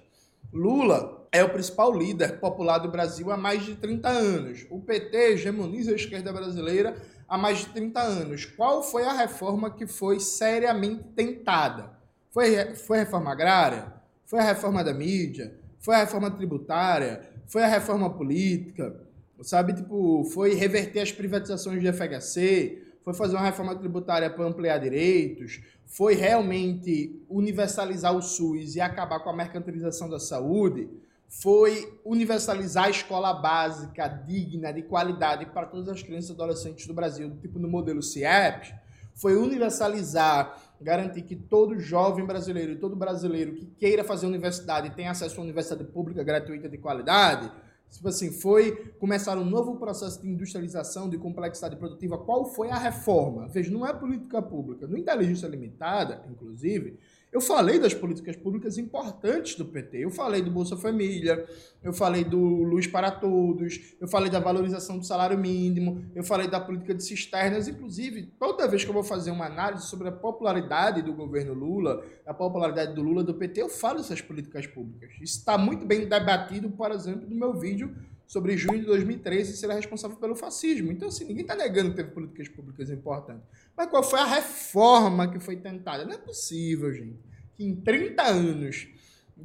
Lula 0.53 1.27
é 1.31 1.43
o 1.43 1.49
principal 1.49 1.91
líder 1.91 2.39
popular 2.39 2.77
do 2.77 2.89
Brasil 2.89 3.31
há 3.31 3.37
mais 3.37 3.65
de 3.65 3.75
30 3.75 4.09
anos. 4.09 4.67
O 4.69 4.79
PT 4.79 5.33
hegemoniza 5.33 5.91
a 5.91 5.95
esquerda 5.95 6.31
brasileira 6.31 6.95
há 7.27 7.37
mais 7.37 7.59
de 7.59 7.67
30 7.67 7.99
anos. 7.99 8.45
Qual 8.45 8.83
foi 8.83 9.05
a 9.05 9.13
reforma 9.13 9.71
que 9.71 9.87
foi 9.87 10.19
seriamente 10.19 11.03
tentada? 11.15 11.98
Foi, 12.31 12.75
foi 12.75 12.97
a 12.99 13.03
reforma 13.03 13.31
agrária? 13.31 13.93
Foi 14.25 14.39
a 14.39 14.43
reforma 14.43 14.83
da 14.83 14.93
mídia? 14.93 15.55
Foi 15.79 15.95
a 15.95 15.99
reforma 15.99 16.29
tributária? 16.29 17.21
Foi 17.47 17.63
a 17.63 17.67
reforma 17.67 18.09
política? 18.09 18.95
Sabe, 19.41 19.73
tipo, 19.73 20.23
foi 20.25 20.53
reverter 20.53 20.99
as 20.99 21.11
privatizações 21.11 21.81
de 21.81 21.91
FHC? 21.91 22.83
Foi 23.03 23.13
fazer 23.13 23.35
uma 23.35 23.45
reforma 23.45 23.75
tributária 23.75 24.29
para 24.29 24.45
ampliar 24.45 24.77
direitos? 24.77 25.61
Foi 25.85 26.13
realmente 26.13 27.19
universalizar 27.27 28.15
o 28.15 28.21
SUS 28.21 28.75
e 28.75 28.81
acabar 28.81 29.19
com 29.21 29.29
a 29.29 29.35
mercantilização 29.35 30.09
da 30.09 30.19
saúde? 30.19 30.89
Foi 31.27 31.99
universalizar 32.03 32.85
a 32.85 32.89
escola 32.89 33.33
básica 33.33 34.07
digna, 34.07 34.71
de 34.71 34.83
qualidade 34.83 35.45
para 35.47 35.65
todas 35.65 35.87
as 35.87 36.03
crianças 36.03 36.29
e 36.29 36.33
adolescentes 36.33 36.85
do 36.85 36.93
Brasil, 36.93 37.35
tipo 37.41 37.57
no 37.57 37.67
modelo 37.67 38.03
CIEP? 38.03 38.75
Foi 39.15 39.35
universalizar 39.35 40.68
garantir 40.81 41.23
que 41.23 41.35
todo 41.35 41.79
jovem 41.79 42.25
brasileiro 42.25 42.73
e 42.73 42.75
todo 42.75 42.95
brasileiro 42.95 43.53
que 43.53 43.65
queira 43.65 44.03
fazer 44.03 44.25
universidade 44.25 44.91
tenha 44.91 45.11
acesso 45.11 45.35
a 45.35 45.37
uma 45.39 45.45
universidade 45.45 45.83
pública 45.83 46.23
gratuita 46.23 46.69
de 46.69 46.77
qualidade, 46.77 47.51
tipo 47.89 48.07
assim, 48.07 48.31
foi 48.31 48.93
começar 48.99 49.37
um 49.37 49.45
novo 49.45 49.77
processo 49.77 50.21
de 50.21 50.29
industrialização, 50.29 51.09
de 51.09 51.17
complexidade 51.17 51.75
produtiva. 51.75 52.17
Qual 52.17 52.45
foi 52.45 52.69
a 52.69 52.77
reforma? 52.77 53.47
Veja, 53.47 53.71
não 53.71 53.85
é 53.85 53.93
política 53.93 54.41
pública. 54.41 54.87
No 54.87 54.97
Inteligência 54.97 55.47
Limitada, 55.47 56.23
inclusive, 56.29 56.99
Eu 57.31 57.41
falei 57.41 57.77
das 57.77 57.93
políticas 57.93 58.35
públicas 58.35 58.77
importantes 58.79 59.55
do 59.55 59.63
PT. 59.63 60.03
Eu 60.03 60.09
falei 60.09 60.41
do 60.41 60.49
Bolsa 60.49 60.75
Família, 60.75 61.47
eu 61.83 61.93
falei 61.93 62.23
do 62.23 62.39
Luz 62.39 62.87
para 62.87 63.11
Todos, 63.11 63.95
eu 64.01 64.07
falei 64.07 64.31
da 64.31 64.39
valorização 64.39 64.97
do 64.97 65.05
salário 65.05 65.37
mínimo, 65.37 66.03
eu 66.15 66.23
falei 66.23 66.47
da 66.47 66.59
política 66.59 66.95
de 66.95 67.03
cisternas. 67.03 67.67
Inclusive, 67.67 68.33
toda 68.39 68.67
vez 68.67 68.83
que 68.83 68.89
eu 68.89 68.93
vou 68.93 69.03
fazer 69.03 69.29
uma 69.29 69.45
análise 69.45 69.85
sobre 69.85 70.07
a 70.07 70.11
popularidade 70.11 71.03
do 71.03 71.13
governo 71.13 71.53
Lula, 71.53 72.03
a 72.25 72.33
popularidade 72.33 72.95
do 72.95 73.03
Lula 73.03 73.23
do 73.23 73.35
PT, 73.35 73.61
eu 73.61 73.69
falo 73.69 73.99
dessas 73.99 74.21
políticas 74.21 74.65
públicas. 74.65 75.11
Isso 75.21 75.37
está 75.37 75.55
muito 75.55 75.85
bem 75.85 76.07
debatido, 76.07 76.69
por 76.71 76.91
exemplo, 76.91 77.29
no 77.29 77.35
meu 77.35 77.53
vídeo 77.53 77.95
sobre 78.29 78.55
junho 78.55 78.79
de 78.79 78.85
2013 78.85 79.57
ser 79.57 79.67
responsável 79.71 80.15
pelo 80.17 80.35
fascismo. 80.35 80.91
Então, 80.91 81.07
assim, 81.07 81.25
ninguém 81.25 81.41
está 81.41 81.55
negando 81.55 81.89
que 81.89 81.95
teve 81.95 82.11
políticas 82.11 82.47
públicas 82.47 82.87
importantes. 82.91 83.43
Mas 83.79 83.87
qual 83.87 84.03
foi 84.03 84.19
a 84.19 84.25
reforma 84.25 85.31
que 85.31 85.39
foi 85.39 85.55
tentada? 85.55 86.03
Não 86.03 86.11
é 86.11 86.17
possível, 86.17 86.93
gente, 86.93 87.17
que 87.55 87.63
em 87.63 87.73
30 87.73 88.21
anos, 88.23 88.89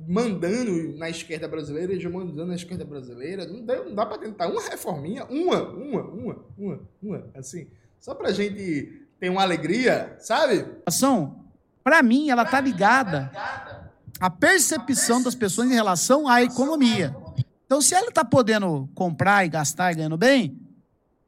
mandando 0.09 0.99
na 0.99 1.09
esquerda 1.09 1.47
brasileira, 1.47 1.97
já 2.01 2.11
mandando 2.11 2.47
na 2.47 2.57
esquerda 2.57 2.85
brasileira, 2.85 3.47
não 3.47 3.65
dá, 3.65 3.85
não 3.85 3.95
dá 3.95 4.05
para 4.05 4.19
tentar 4.19 4.49
uma 4.49 4.61
reforminha, 4.61 5.25
uma, 5.27 5.63
uma, 5.63 6.03
uma, 6.03 6.45
uma, 6.59 6.81
uma, 7.01 7.31
assim, 7.37 7.69
só 8.01 8.13
para 8.13 8.31
a 8.31 8.33
gente 8.33 9.07
ter 9.21 9.29
uma 9.29 9.41
alegria, 9.41 10.17
sabe? 10.19 10.67
Ação, 10.85 11.45
para 11.85 12.03
mim, 12.03 12.29
ela 12.29 12.45
tá 12.45 12.61
ligada 12.61 13.31
à 14.19 14.29
percepção 14.29 15.23
das 15.23 15.37
pessoas 15.37 15.71
em 15.71 15.75
relação 15.75 16.27
à 16.27 16.43
economia. 16.43 17.15
Então, 17.67 17.81
se 17.81 17.95
ela 17.95 18.09
está 18.09 18.25
podendo 18.25 18.91
comprar 18.97 19.47
e 19.47 19.49
gastar 19.49 19.93
e 19.93 19.95
ganhando 19.95 20.19
bem, 20.19 20.61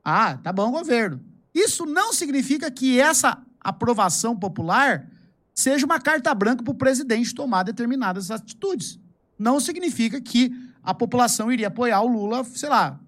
ah, 0.02 0.38
tá 0.42 0.52
bom 0.52 0.72
governo. 0.72 1.35
Isso 1.56 1.86
não 1.86 2.12
significa 2.12 2.70
que 2.70 3.00
essa 3.00 3.42
aprovação 3.58 4.36
popular 4.36 5.08
seja 5.54 5.86
uma 5.86 5.98
carta 5.98 6.34
branca 6.34 6.62
para 6.62 6.70
o 6.70 6.74
presidente 6.74 7.34
tomar 7.34 7.62
determinadas 7.62 8.30
atitudes. 8.30 9.00
Não 9.38 9.58
significa 9.58 10.20
que 10.20 10.52
a 10.82 10.92
população 10.92 11.50
iria 11.50 11.68
apoiar 11.68 12.02
o 12.02 12.08
Lula, 12.08 12.44
sei 12.44 12.68
lá, 12.68 13.00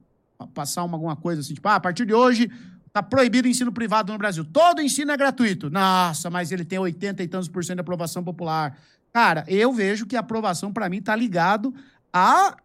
passar 0.54 0.82
uma, 0.84 0.96
alguma 0.96 1.14
coisa 1.14 1.42
assim, 1.42 1.52
tipo, 1.52 1.68
ah, 1.68 1.74
a 1.74 1.80
partir 1.80 2.06
de 2.06 2.14
hoje 2.14 2.50
está 2.86 3.02
proibido 3.02 3.46
o 3.46 3.50
ensino 3.50 3.70
privado 3.70 4.10
no 4.14 4.18
Brasil. 4.18 4.46
Todo 4.46 4.80
ensino 4.80 5.12
é 5.12 5.16
gratuito. 5.16 5.68
Nossa, 5.68 6.30
mas 6.30 6.50
ele 6.50 6.64
tem 6.64 6.78
80 6.78 7.22
e 7.22 7.28
tantos 7.28 7.48
por 7.48 7.62
cento 7.62 7.76
de 7.76 7.80
aprovação 7.82 8.24
popular. 8.24 8.78
Cara, 9.12 9.44
eu 9.46 9.74
vejo 9.74 10.06
que 10.06 10.16
a 10.16 10.20
aprovação, 10.20 10.72
para 10.72 10.88
mim, 10.88 10.98
está 10.98 11.14
ligado 11.14 11.74
a 12.10 12.56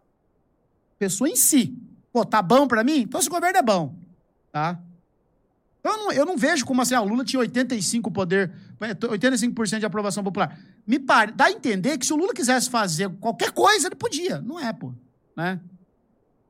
pessoa 0.98 1.28
em 1.28 1.36
si. 1.36 1.76
Pô, 2.10 2.24
tá 2.24 2.40
bom 2.40 2.66
para 2.66 2.82
mim? 2.82 3.00
Então 3.00 3.20
esse 3.20 3.28
governo 3.28 3.58
é 3.58 3.62
bom, 3.62 3.94
tá? 4.50 4.80
Eu 5.84 5.98
não, 5.98 6.12
eu 6.12 6.24
não 6.24 6.36
vejo 6.36 6.64
como 6.64 6.80
assim, 6.80 6.94
ah, 6.94 7.02
o 7.02 7.06
Lula 7.06 7.24
tinha 7.24 7.38
85 7.40 8.10
poder, 8.10 8.50
85% 8.80 9.78
de 9.78 9.84
aprovação 9.84 10.24
popular. 10.24 10.58
Me 10.86 10.98
pare, 10.98 11.32
dá 11.32 11.44
a 11.44 11.52
entender 11.52 11.98
que 11.98 12.06
se 12.06 12.12
o 12.12 12.16
Lula 12.16 12.32
quisesse 12.32 12.70
fazer 12.70 13.10
qualquer 13.20 13.52
coisa, 13.52 13.88
ele 13.88 13.94
podia. 13.94 14.40
Não 14.40 14.58
é, 14.58 14.72
pô. 14.72 14.94
Né? 15.36 15.60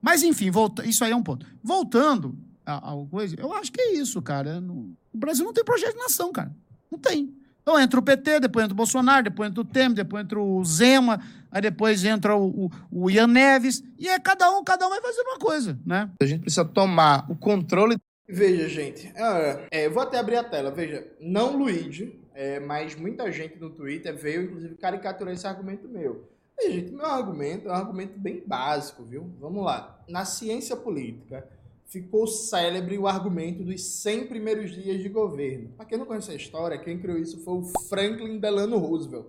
Mas, 0.00 0.22
enfim, 0.22 0.52
volta, 0.52 0.86
isso 0.86 1.04
aí 1.04 1.10
é 1.10 1.16
um 1.16 1.22
ponto. 1.22 1.44
Voltando 1.60 2.38
a, 2.64 2.92
a 2.92 3.06
coisa, 3.10 3.34
eu 3.36 3.52
acho 3.52 3.72
que 3.72 3.80
é 3.80 3.94
isso, 3.94 4.22
cara. 4.22 4.62
o 4.62 5.18
Brasil 5.18 5.44
não 5.44 5.52
tem 5.52 5.64
projeto 5.64 5.94
de 5.94 5.98
nação, 5.98 6.30
cara. 6.30 6.54
Não 6.88 6.98
tem. 6.98 7.34
Então 7.60 7.80
entra 7.80 7.98
o 7.98 8.02
PT, 8.02 8.40
depois 8.40 8.64
entra 8.64 8.74
o 8.74 8.76
Bolsonaro, 8.76 9.24
depois 9.24 9.48
entra 9.48 9.62
o 9.62 9.64
Temer, 9.64 9.94
depois 9.94 10.22
entra 10.22 10.38
o 10.38 10.62
Zema, 10.64 11.18
aí 11.50 11.62
depois 11.62 12.04
entra 12.04 12.36
o, 12.36 12.66
o, 12.66 12.70
o 12.90 13.10
Ian 13.10 13.26
Neves, 13.26 13.82
e 13.98 14.06
é 14.06 14.18
cada 14.20 14.50
um, 14.50 14.62
cada 14.62 14.86
um 14.86 14.90
vai 14.90 15.00
fazendo 15.00 15.26
uma 15.28 15.38
coisa, 15.38 15.78
né? 15.84 16.10
A 16.20 16.26
gente 16.26 16.42
precisa 16.42 16.64
tomar 16.64 17.24
o 17.28 17.34
controle. 17.34 17.96
Veja, 18.26 18.68
gente, 18.68 19.12
é, 19.14 19.84
é, 19.84 19.88
vou 19.88 20.02
até 20.02 20.18
abrir 20.18 20.36
a 20.36 20.44
tela, 20.44 20.70
veja, 20.70 21.06
não 21.20 21.56
Luigi, 21.56 22.18
é, 22.34 22.58
mas 22.58 22.96
muita 22.96 23.30
gente 23.30 23.58
no 23.58 23.70
Twitter 23.70 24.16
veio, 24.16 24.44
inclusive, 24.44 24.74
caricaturar 24.76 25.34
esse 25.34 25.46
argumento 25.46 25.86
meu. 25.86 26.28
E, 26.58 26.70
gente, 26.72 26.92
meu 26.92 27.04
argumento 27.04 27.68
é 27.68 27.72
um 27.72 27.74
argumento 27.74 28.18
bem 28.18 28.42
básico, 28.46 29.02
viu? 29.04 29.30
Vamos 29.38 29.64
lá. 29.64 30.02
Na 30.08 30.24
ciência 30.24 30.74
política, 30.74 31.46
ficou 31.86 32.26
célebre 32.26 32.96
o 32.96 33.06
argumento 33.06 33.62
dos 33.62 33.84
100 33.84 34.26
primeiros 34.26 34.72
dias 34.72 35.02
de 35.02 35.08
governo. 35.08 35.68
Para 35.76 35.86
quem 35.86 35.98
não 35.98 36.06
conhece 36.06 36.30
a 36.30 36.34
história, 36.34 36.78
quem 36.78 36.98
criou 36.98 37.18
isso 37.18 37.38
foi 37.40 37.54
o 37.54 37.64
Franklin 37.88 38.38
Delano 38.38 38.78
Roosevelt. 38.78 39.26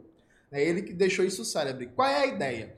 É 0.51 0.63
ele 0.63 0.81
que 0.81 0.93
deixou 0.93 1.25
isso 1.25 1.43
célebre. 1.43 1.87
Qual 1.87 2.07
é 2.07 2.23
a 2.23 2.27
ideia? 2.27 2.75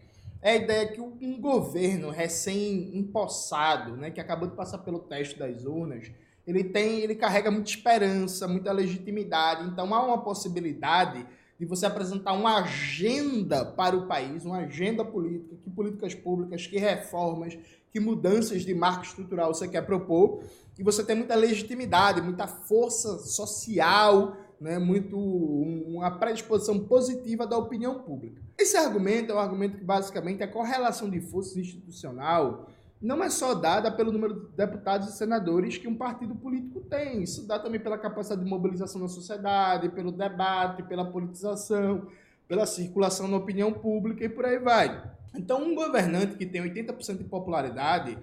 É 0.48 0.52
a 0.52 0.56
ideia 0.56 0.88
que 0.88 1.02
um 1.02 1.42
governo 1.42 2.10
recém-empossado, 2.10 3.98
né, 3.98 4.12
que 4.12 4.22
acabou 4.22 4.48
de 4.48 4.56
passar 4.56 4.78
pelo 4.78 5.00
teste 5.00 5.38
das 5.38 5.66
urnas, 5.66 6.10
ele 6.48 6.64
tem, 6.64 7.02
ele 7.02 7.16
carrega 7.16 7.52
muita 7.52 7.70
esperança, 7.70 8.48
muita 8.48 8.72
legitimidade. 8.72 9.68
Então 9.68 9.94
há 9.94 10.02
uma 10.02 10.24
possibilidade 10.24 11.28
de 11.60 11.66
você 11.66 11.86
apresentar 11.86 12.32
uma 12.32 12.62
agenda 12.62 13.66
para 13.66 13.98
o 13.98 14.08
país, 14.08 14.46
uma 14.46 14.60
agenda 14.60 15.04
política, 15.04 15.54
que 15.62 15.70
políticas 15.70 16.16
públicas, 16.16 16.66
que 16.66 16.78
reformas, 16.78 17.60
que 17.92 18.00
mudanças 18.00 18.62
de 18.62 18.74
marco 18.74 19.04
estrutural 19.04 19.54
você 19.54 19.68
quer 19.68 19.86
propor, 19.86 20.44
e 20.80 20.84
você 20.84 21.04
tem 21.04 21.18
muita 21.18 21.36
legitimidade, 21.36 22.22
muita 22.22 22.48
força 22.48 23.18
social, 23.18 24.38
né, 24.62 24.80
muito 24.80 25.20
uma 25.20 26.10
predisposição 26.10 26.80
positiva 26.80 27.46
da 27.46 27.58
opinião 27.58 28.00
pública. 28.00 28.47
Esse 28.58 28.76
argumento 28.76 29.32
é 29.32 29.36
um 29.36 29.40
argumento 29.40 29.78
que 29.78 29.84
basicamente 29.84 30.42
a 30.42 30.48
correlação 30.48 31.10
de 31.10 31.22
forças 31.22 31.56
institucional 31.58 32.70
não 33.00 33.24
é 33.24 33.30
só 33.30 33.54
dada 33.54 33.92
pelo 33.92 34.12
número 34.12 34.34
de 34.34 34.56
deputados 34.56 35.10
e 35.10 35.16
senadores 35.16 35.78
que 35.78 35.88
um 35.88 35.96
partido 35.96 36.34
político 36.34 36.82
tem. 36.82 37.22
Isso 37.22 37.46
dá 37.48 37.60
também 37.60 37.80
pela 37.80 37.98
capacidade 37.98 38.44
de 38.44 38.50
mobilização 38.50 39.00
na 39.00 39.08
sociedade, 39.08 39.90
pelo 39.90 40.12
debate, 40.12 40.82
pela 40.82 41.06
politização, 41.06 42.08
pela 42.48 42.66
circulação 42.66 43.28
na 43.28 43.38
opinião 43.38 43.72
pública 43.72 44.26
e 44.26 44.30
por 44.30 44.46
aí 44.46 44.58
vai. 44.58 45.04
Então, 45.36 45.64
um 45.64 45.76
governante 45.76 46.36
que 46.36 46.46
tem 46.46 46.62
80% 46.64 47.20
de 47.20 47.24
popularidade, 47.26 48.18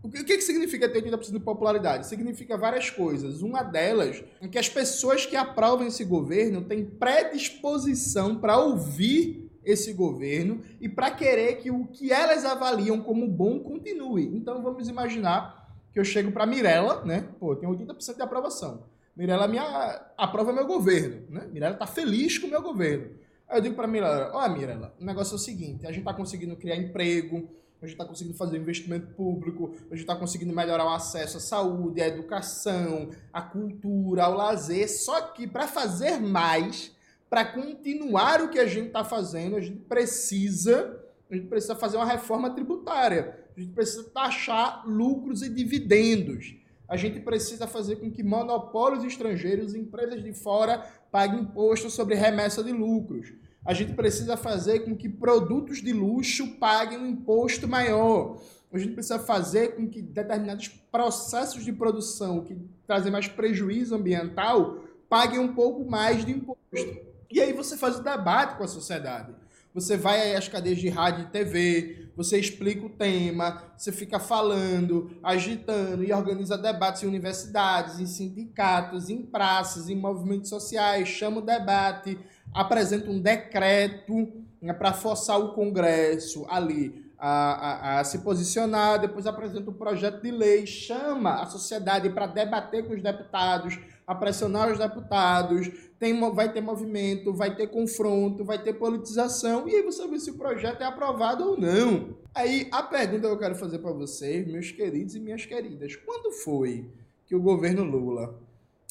o 0.00 0.08
que, 0.08 0.22
que 0.22 0.40
significa 0.42 0.88
ter 0.88 1.02
80% 1.02 1.32
de 1.32 1.40
popularidade? 1.40 2.06
Significa 2.06 2.56
várias 2.56 2.88
coisas. 2.90 3.42
Uma 3.42 3.64
delas 3.64 4.22
é 4.40 4.46
que 4.46 4.58
as 4.58 4.68
pessoas 4.68 5.26
que 5.26 5.34
aprovam 5.34 5.88
esse 5.88 6.04
governo 6.04 6.62
têm 6.62 6.84
predisposição 6.84 8.36
para 8.36 8.56
ouvir 8.56 9.45
esse 9.66 9.92
governo 9.92 10.62
e 10.80 10.88
para 10.88 11.10
querer 11.10 11.56
que 11.56 11.70
o 11.70 11.86
que 11.88 12.12
elas 12.12 12.44
avaliam 12.44 13.00
como 13.02 13.26
bom 13.26 13.58
continue. 13.58 14.34
Então 14.34 14.62
vamos 14.62 14.88
imaginar 14.88 15.68
que 15.92 15.98
eu 15.98 16.04
chego 16.04 16.30
para 16.30 16.46
Mirella, 16.46 17.04
né? 17.04 17.28
Pô, 17.40 17.56
tem 17.56 17.68
80% 17.68 18.14
de 18.14 18.22
aprovação. 18.22 18.84
Mirella 19.16 19.48
minha 19.48 20.06
aprova 20.16 20.52
meu 20.52 20.66
governo, 20.66 21.22
né? 21.28 21.48
Mirella 21.52 21.76
tá 21.76 21.86
feliz 21.86 22.38
com 22.38 22.46
o 22.46 22.50
meu 22.50 22.62
governo. 22.62 23.10
Aí 23.48 23.58
eu 23.58 23.62
digo 23.62 23.74
para 23.74 23.88
Mirella, 23.88 24.30
ó, 24.32 24.48
Mirella, 24.48 24.94
o 25.00 25.04
negócio 25.04 25.34
é 25.34 25.36
o 25.36 25.38
seguinte, 25.38 25.86
a 25.86 25.92
gente 25.92 26.04
tá 26.04 26.14
conseguindo 26.14 26.56
criar 26.56 26.76
emprego, 26.76 27.48
a 27.80 27.86
gente 27.86 27.94
está 27.94 28.04
conseguindo 28.04 28.36
fazer 28.36 28.56
investimento 28.56 29.14
público, 29.14 29.74
a 29.90 29.94
gente 29.94 30.00
está 30.00 30.16
conseguindo 30.16 30.54
melhorar 30.54 30.84
o 30.84 30.94
acesso 30.94 31.36
à 31.36 31.40
saúde, 31.40 32.00
à 32.00 32.08
educação, 32.08 33.10
à 33.32 33.42
cultura, 33.42 34.24
ao 34.24 34.34
lazer. 34.34 34.88
Só 34.88 35.20
que 35.28 35.46
para 35.46 35.68
fazer 35.68 36.18
mais, 36.18 36.92
para 37.28 37.44
continuar 37.44 38.40
o 38.40 38.48
que 38.48 38.58
a 38.58 38.66
gente 38.66 38.88
está 38.88 39.04
fazendo, 39.04 39.56
a 39.56 39.60
gente 39.60 39.80
precisa, 39.80 41.00
a 41.30 41.34
gente 41.34 41.48
precisa 41.48 41.74
fazer 41.74 41.96
uma 41.96 42.06
reforma 42.06 42.50
tributária. 42.50 43.46
A 43.56 43.60
gente 43.60 43.72
precisa 43.72 44.04
taxar 44.04 44.86
lucros 44.86 45.42
e 45.42 45.48
dividendos. 45.48 46.54
A 46.88 46.96
gente 46.96 47.20
precisa 47.20 47.66
fazer 47.66 47.96
com 47.96 48.10
que 48.10 48.22
monopólios 48.22 49.02
estrangeiros, 49.02 49.74
empresas 49.74 50.22
de 50.22 50.32
fora, 50.32 50.86
paguem 51.10 51.40
imposto 51.40 51.90
sobre 51.90 52.14
remessa 52.14 52.62
de 52.62 52.70
lucros. 52.70 53.32
A 53.64 53.74
gente 53.74 53.94
precisa 53.94 54.36
fazer 54.36 54.80
com 54.80 54.94
que 54.94 55.08
produtos 55.08 55.82
de 55.82 55.92
luxo 55.92 56.56
paguem 56.58 56.98
um 56.98 57.06
imposto 57.08 57.66
maior. 57.66 58.40
A 58.72 58.78
gente 58.78 58.92
precisa 58.92 59.18
fazer 59.18 59.74
com 59.74 59.88
que 59.88 60.00
determinados 60.00 60.68
processos 60.68 61.64
de 61.64 61.72
produção 61.72 62.44
que 62.44 62.56
trazem 62.86 63.10
mais 63.10 63.26
prejuízo 63.26 63.94
ambiental 63.94 64.84
paguem 65.08 65.40
um 65.40 65.54
pouco 65.54 65.88
mais 65.88 66.24
de 66.24 66.32
imposto. 66.32 67.15
E 67.30 67.40
aí 67.40 67.52
você 67.52 67.76
faz 67.76 67.98
o 67.98 68.02
debate 68.02 68.56
com 68.56 68.64
a 68.64 68.68
sociedade. 68.68 69.34
Você 69.74 69.96
vai 69.96 70.34
às 70.34 70.48
cadeias 70.48 70.78
de 70.78 70.88
rádio 70.88 71.24
e 71.24 71.28
TV, 71.28 72.08
você 72.16 72.38
explica 72.38 72.86
o 72.86 72.88
tema, 72.88 73.62
você 73.76 73.92
fica 73.92 74.18
falando, 74.18 75.10
agitando 75.22 76.02
e 76.02 76.10
organiza 76.14 76.56
debates 76.56 77.02
em 77.02 77.06
universidades, 77.06 78.00
em 78.00 78.06
sindicatos, 78.06 79.10
em 79.10 79.20
praças, 79.20 79.90
em 79.90 79.94
movimentos 79.94 80.48
sociais, 80.48 81.08
chama 81.08 81.38
o 81.38 81.44
debate, 81.44 82.18
apresenta 82.54 83.10
um 83.10 83.20
decreto 83.20 84.32
né, 84.62 84.72
para 84.72 84.94
forçar 84.94 85.38
o 85.38 85.52
Congresso 85.52 86.46
ali 86.48 87.06
a, 87.18 87.28
a, 87.28 88.00
a, 88.00 88.04
se 88.04 88.18
posicionar, 88.18 89.00
depois 89.00 89.26
apresenta 89.26 89.70
um 89.70 89.74
projeto 89.74 90.22
de 90.22 90.30
lei, 90.30 90.66
chama 90.66 91.40
a 91.40 91.46
sociedade 91.46 92.10
para 92.10 92.26
debater 92.26 92.86
com 92.86 92.94
os 92.94 93.02
deputados, 93.02 93.78
a 94.06 94.14
pressionar 94.14 94.70
os 94.70 94.78
deputados, 94.78 95.68
tem, 95.98 96.18
vai 96.32 96.52
ter 96.52 96.60
movimento, 96.60 97.34
vai 97.34 97.56
ter 97.56 97.66
confronto, 97.66 98.44
vai 98.44 98.62
ter 98.62 98.74
politização, 98.74 99.68
e 99.68 99.74
aí 99.74 99.82
você 99.82 100.06
vê 100.06 100.20
se 100.20 100.30
o 100.30 100.38
projeto 100.38 100.82
é 100.82 100.84
aprovado 100.84 101.44
ou 101.44 101.60
não. 101.60 102.16
Aí 102.34 102.68
a 102.70 102.82
pergunta 102.82 103.26
que 103.26 103.34
eu 103.34 103.38
quero 103.38 103.56
fazer 103.56 103.78
para 103.80 103.90
vocês, 103.90 104.46
meus 104.46 104.70
queridos 104.70 105.16
e 105.16 105.20
minhas 105.20 105.44
queridas, 105.44 105.96
quando 105.96 106.30
foi 106.32 106.88
que 107.26 107.34
o 107.34 107.40
governo 107.40 107.82
Lula 107.82 108.38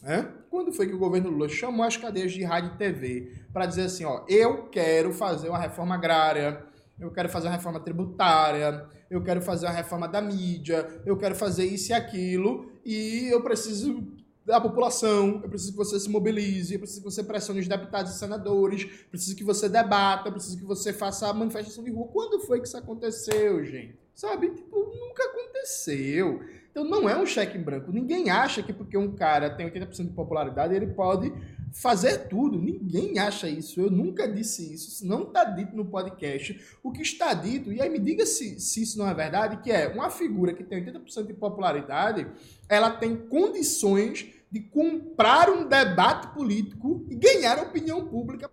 Né? 0.03 0.27
Quando 0.49 0.73
foi 0.73 0.87
que 0.87 0.93
o 0.93 0.99
governo 0.99 1.29
Lula 1.29 1.47
chamou 1.47 1.85
as 1.85 1.95
cadeias 1.95 2.33
de 2.33 2.43
rádio 2.43 2.73
e 2.75 2.77
TV 2.77 3.31
para 3.53 3.65
dizer 3.65 3.83
assim, 3.83 4.03
ó, 4.03 4.25
eu 4.27 4.63
quero 4.63 5.13
fazer 5.13 5.47
uma 5.47 5.57
reforma 5.57 5.95
agrária, 5.95 6.61
eu 6.99 7.09
quero 7.11 7.29
fazer 7.29 7.47
uma 7.47 7.55
reforma 7.55 7.79
tributária, 7.79 8.85
eu 9.09 9.23
quero 9.23 9.41
fazer 9.41 9.65
uma 9.65 9.73
reforma 9.73 10.07
da 10.07 10.21
mídia, 10.21 11.01
eu 11.05 11.15
quero 11.17 11.35
fazer 11.35 11.65
isso 11.65 11.91
e 11.91 11.93
aquilo, 11.93 12.69
e 12.85 13.27
eu 13.31 13.41
preciso 13.41 14.03
da 14.45 14.61
população, 14.61 15.41
eu 15.41 15.49
preciso 15.49 15.71
que 15.71 15.77
você 15.77 15.99
se 15.99 16.07
mobilize, 16.07 16.73
eu 16.73 16.79
preciso 16.79 17.01
que 17.01 17.11
você 17.11 17.23
pressione 17.23 17.59
os 17.59 17.67
deputados 17.67 18.13
e 18.13 18.19
senadores, 18.19 18.85
preciso 19.09 19.35
que 19.35 19.43
você 19.43 19.67
debata, 19.67 20.31
preciso 20.31 20.57
que 20.57 20.63
você 20.63 20.93
faça 20.93 21.27
a 21.27 21.33
manifestação 21.33 21.83
de 21.83 21.89
rua. 21.89 22.07
Quando 22.13 22.39
foi 22.41 22.61
que 22.61 22.67
isso 22.67 22.77
aconteceu, 22.77 23.65
gente? 23.65 23.95
Sabe? 24.13 24.51
Tipo, 24.51 24.77
nunca 24.77 25.23
aconteceu. 25.23 26.41
Então 26.69 26.83
não 26.83 27.09
é 27.09 27.17
um 27.17 27.25
cheque 27.25 27.57
em 27.57 27.61
branco. 27.61 27.91
Ninguém 27.91 28.29
acha 28.29 28.61
que 28.61 28.71
porque 28.71 28.97
um 28.97 29.15
cara 29.15 29.49
tem 29.49 29.69
80% 29.69 30.07
de 30.07 30.13
popularidade, 30.13 30.75
ele 30.75 30.87
pode 30.87 31.33
fazer 31.71 32.27
tudo. 32.27 32.59
Ninguém 32.59 33.17
acha 33.17 33.49
isso. 33.49 33.79
Eu 33.79 33.89
nunca 33.89 34.27
disse 34.27 34.73
isso. 34.73 34.89
Isso 34.89 35.07
não 35.07 35.23
está 35.23 35.43
dito 35.45 35.75
no 35.75 35.85
podcast. 35.85 36.59
O 36.83 36.91
que 36.91 37.01
está 37.01 37.33
dito, 37.33 37.71
e 37.71 37.81
aí 37.81 37.89
me 37.89 37.97
diga 37.97 38.25
se, 38.25 38.59
se 38.59 38.83
isso 38.83 38.99
não 38.99 39.07
é 39.07 39.13
verdade, 39.13 39.57
que 39.63 39.71
é 39.71 39.87
uma 39.87 40.09
figura 40.09 40.53
que 40.53 40.63
tem 40.63 40.83
80% 40.85 41.27
de 41.27 41.33
popularidade, 41.33 42.27
ela 42.67 42.91
tem 42.91 43.15
condições 43.15 44.34
de 44.51 44.59
comprar 44.61 45.49
um 45.49 45.67
debate 45.67 46.33
político 46.33 47.05
e 47.09 47.15
ganhar 47.15 47.59
a 47.59 47.63
opinião 47.63 48.07
pública 48.07 48.49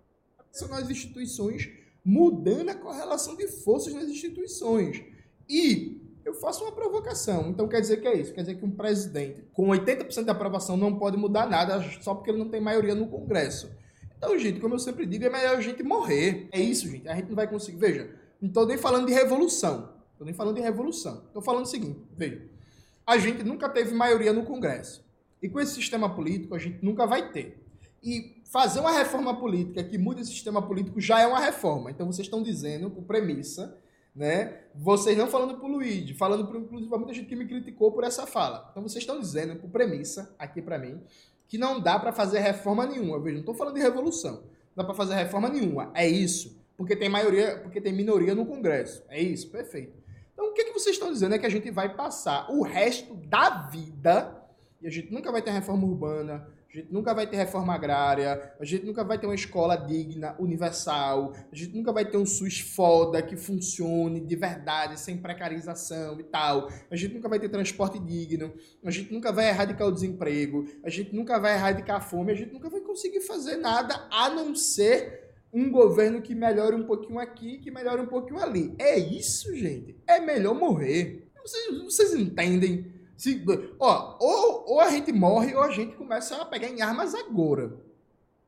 nas 0.69 0.89
instituições, 0.89 1.69
mudando 2.03 2.69
a 2.69 2.75
correlação 2.75 3.35
de 3.35 3.47
forças 3.47 3.93
nas 3.93 4.05
instituições. 4.05 5.01
E 5.49 6.01
eu 6.25 6.33
faço 6.33 6.63
uma 6.63 6.71
provocação. 6.71 7.49
Então 7.49 7.67
quer 7.67 7.81
dizer 7.81 8.01
que 8.01 8.07
é 8.07 8.17
isso? 8.17 8.33
Quer 8.33 8.41
dizer 8.41 8.55
que 8.55 8.65
um 8.65 8.71
presidente 8.71 9.43
com 9.53 9.67
80% 9.67 10.23
de 10.23 10.29
aprovação 10.29 10.77
não 10.77 10.97
pode 10.97 11.17
mudar 11.17 11.49
nada 11.49 11.81
só 12.01 12.13
porque 12.13 12.31
ele 12.31 12.39
não 12.39 12.49
tem 12.49 12.61
maioria 12.61 12.95
no 12.95 13.07
Congresso. 13.07 13.71
Então, 14.17 14.37
gente, 14.39 14.61
como 14.61 14.75
eu 14.75 14.79
sempre 14.79 15.05
digo, 15.05 15.25
é 15.25 15.29
melhor 15.29 15.57
a 15.57 15.61
gente 15.61 15.83
morrer. 15.83 16.47
É 16.51 16.59
isso, 16.59 16.87
gente. 16.87 17.09
A 17.09 17.15
gente 17.15 17.27
não 17.27 17.35
vai 17.35 17.45
conseguir. 17.45 17.77
Veja, 17.77 18.09
não 18.39 18.47
estou 18.47 18.65
nem 18.65 18.77
falando 18.77 19.05
de 19.05 19.11
revolução. 19.11 19.93
Estou 20.13 20.25
nem 20.25 20.33
falando 20.33 20.55
de 20.55 20.61
revolução. 20.61 21.23
Estou 21.27 21.41
falando 21.41 21.65
o 21.65 21.67
seguinte: 21.67 21.99
veja. 22.15 22.41
A 23.05 23.17
gente 23.17 23.43
nunca 23.43 23.67
teve 23.67 23.93
maioria 23.93 24.31
no 24.31 24.45
Congresso. 24.45 25.03
E 25.43 25.49
com 25.49 25.59
esse 25.59 25.75
sistema 25.75 26.09
político, 26.09 26.55
a 26.55 26.59
gente 26.59 26.83
nunca 26.83 27.05
vai 27.05 27.31
ter. 27.31 27.61
E 28.01 28.41
fazer 28.51 28.79
uma 28.79 28.91
reforma 28.91 29.37
política 29.37 29.83
que 29.83 29.97
mude 29.97 30.21
o 30.21 30.25
sistema 30.25 30.61
político 30.61 30.99
já 30.99 31.19
é 31.21 31.27
uma 31.27 31.39
reforma. 31.39 31.91
Então, 31.91 32.07
vocês 32.07 32.25
estão 32.25 32.41
dizendo, 32.41 32.89
por 32.89 33.03
premissa, 33.03 33.77
né? 34.15 34.59
Vocês 34.75 35.17
não 35.17 35.27
falando 35.27 35.57
pro 35.57 35.67
Luigi, 35.67 36.13
falando 36.13 36.45
pro, 36.47 36.59
inclusive 36.59 36.89
muita 36.89 37.13
gente 37.13 37.27
que 37.27 37.35
me 37.35 37.47
criticou 37.47 37.91
por 37.91 38.03
essa 38.03 38.27
fala. 38.27 38.67
Então 38.71 38.83
vocês 38.83 39.01
estão 39.01 39.19
dizendo, 39.19 39.55
por 39.55 39.69
premissa, 39.69 40.33
aqui 40.37 40.61
para 40.61 40.77
mim, 40.77 41.01
que 41.47 41.57
não 41.57 41.79
dá 41.79 41.97
para 41.97 42.11
fazer 42.11 42.39
reforma 42.39 42.85
nenhuma. 42.85 43.19
Veja, 43.19 43.33
não 43.33 43.39
estou 43.41 43.55
falando 43.55 43.75
de 43.75 43.81
revolução. 43.81 44.43
Não 44.75 44.77
dá 44.77 44.83
para 44.83 44.93
fazer 44.93 45.15
reforma 45.15 45.49
nenhuma. 45.49 45.91
É 45.93 46.07
isso. 46.07 46.61
Porque 46.77 46.95
tem 46.95 47.09
maioria, 47.09 47.59
porque 47.59 47.81
tem 47.81 47.93
minoria 47.93 48.35
no 48.35 48.45
Congresso. 48.45 49.03
É 49.09 49.21
isso, 49.21 49.49
perfeito. 49.49 49.93
Então 50.33 50.49
o 50.49 50.53
que, 50.53 50.65
que 50.65 50.73
vocês 50.73 50.95
estão 50.95 51.11
dizendo 51.11 51.35
é 51.35 51.39
que 51.39 51.45
a 51.45 51.49
gente 51.49 51.69
vai 51.71 51.95
passar 51.95 52.51
o 52.51 52.61
resto 52.61 53.15
da 53.15 53.67
vida 53.67 54.42
e 54.83 54.87
a 54.87 54.89
gente 54.89 55.13
nunca 55.13 55.31
vai 55.31 55.41
ter 55.41 55.51
reforma 55.51 55.87
urbana, 55.87 56.45
a 56.69 56.77
gente 56.77 56.91
nunca 56.91 57.13
vai 57.13 57.25
ter 57.25 57.37
reforma 57.37 57.73
agrária, 57.73 58.53
a 58.59 58.65
gente 58.65 58.85
nunca 58.85 59.01
vai 59.01 59.17
ter 59.17 59.25
uma 59.25 59.35
escola 59.35 59.77
digna, 59.77 60.35
universal, 60.37 61.33
a 61.49 61.55
gente 61.55 61.73
nunca 61.73 61.93
vai 61.93 62.03
ter 62.03 62.17
um 62.17 62.25
SUS 62.25 62.59
foda 62.59 63.21
que 63.21 63.37
funcione 63.37 64.19
de 64.19 64.35
verdade, 64.35 64.99
sem 64.99 65.15
precarização 65.15 66.19
e 66.19 66.23
tal. 66.23 66.67
A 66.91 66.95
gente 66.97 67.13
nunca 67.13 67.29
vai 67.29 67.39
ter 67.39 67.47
transporte 67.47 67.97
digno, 67.97 68.53
a 68.83 68.91
gente 68.91 69.13
nunca 69.13 69.31
vai 69.31 69.47
erradicar 69.47 69.87
o 69.87 69.91
desemprego, 69.91 70.65
a 70.83 70.89
gente 70.89 71.15
nunca 71.15 71.39
vai 71.39 71.53
erradicar 71.53 71.97
a 71.97 72.01
fome, 72.01 72.33
a 72.33 72.35
gente 72.35 72.51
nunca 72.51 72.69
vai 72.69 72.81
conseguir 72.81 73.21
fazer 73.21 73.55
nada 73.55 74.07
a 74.11 74.29
não 74.29 74.53
ser 74.53 75.31
um 75.53 75.71
governo 75.71 76.21
que 76.21 76.35
melhore 76.35 76.75
um 76.75 76.83
pouquinho 76.83 77.19
aqui, 77.19 77.59
que 77.59 77.71
melhore 77.71 78.01
um 78.01 78.07
pouquinho 78.07 78.39
ali. 78.39 78.73
É 78.79 78.97
isso, 78.97 79.55
gente. 79.55 79.95
É 80.05 80.19
melhor 80.19 80.55
morrer. 80.55 81.29
Vocês, 81.45 81.83
vocês 81.83 82.13
entendem? 82.15 82.92
Se, 83.17 83.43
ó, 83.79 84.17
ou, 84.19 84.73
ou 84.73 84.81
a 84.81 84.89
gente 84.89 85.11
morre 85.11 85.55
ou 85.55 85.63
a 85.63 85.71
gente 85.71 85.95
começa 85.95 86.35
a 86.35 86.45
pegar 86.45 86.67
em 86.67 86.81
armas 86.81 87.13
agora. 87.13 87.77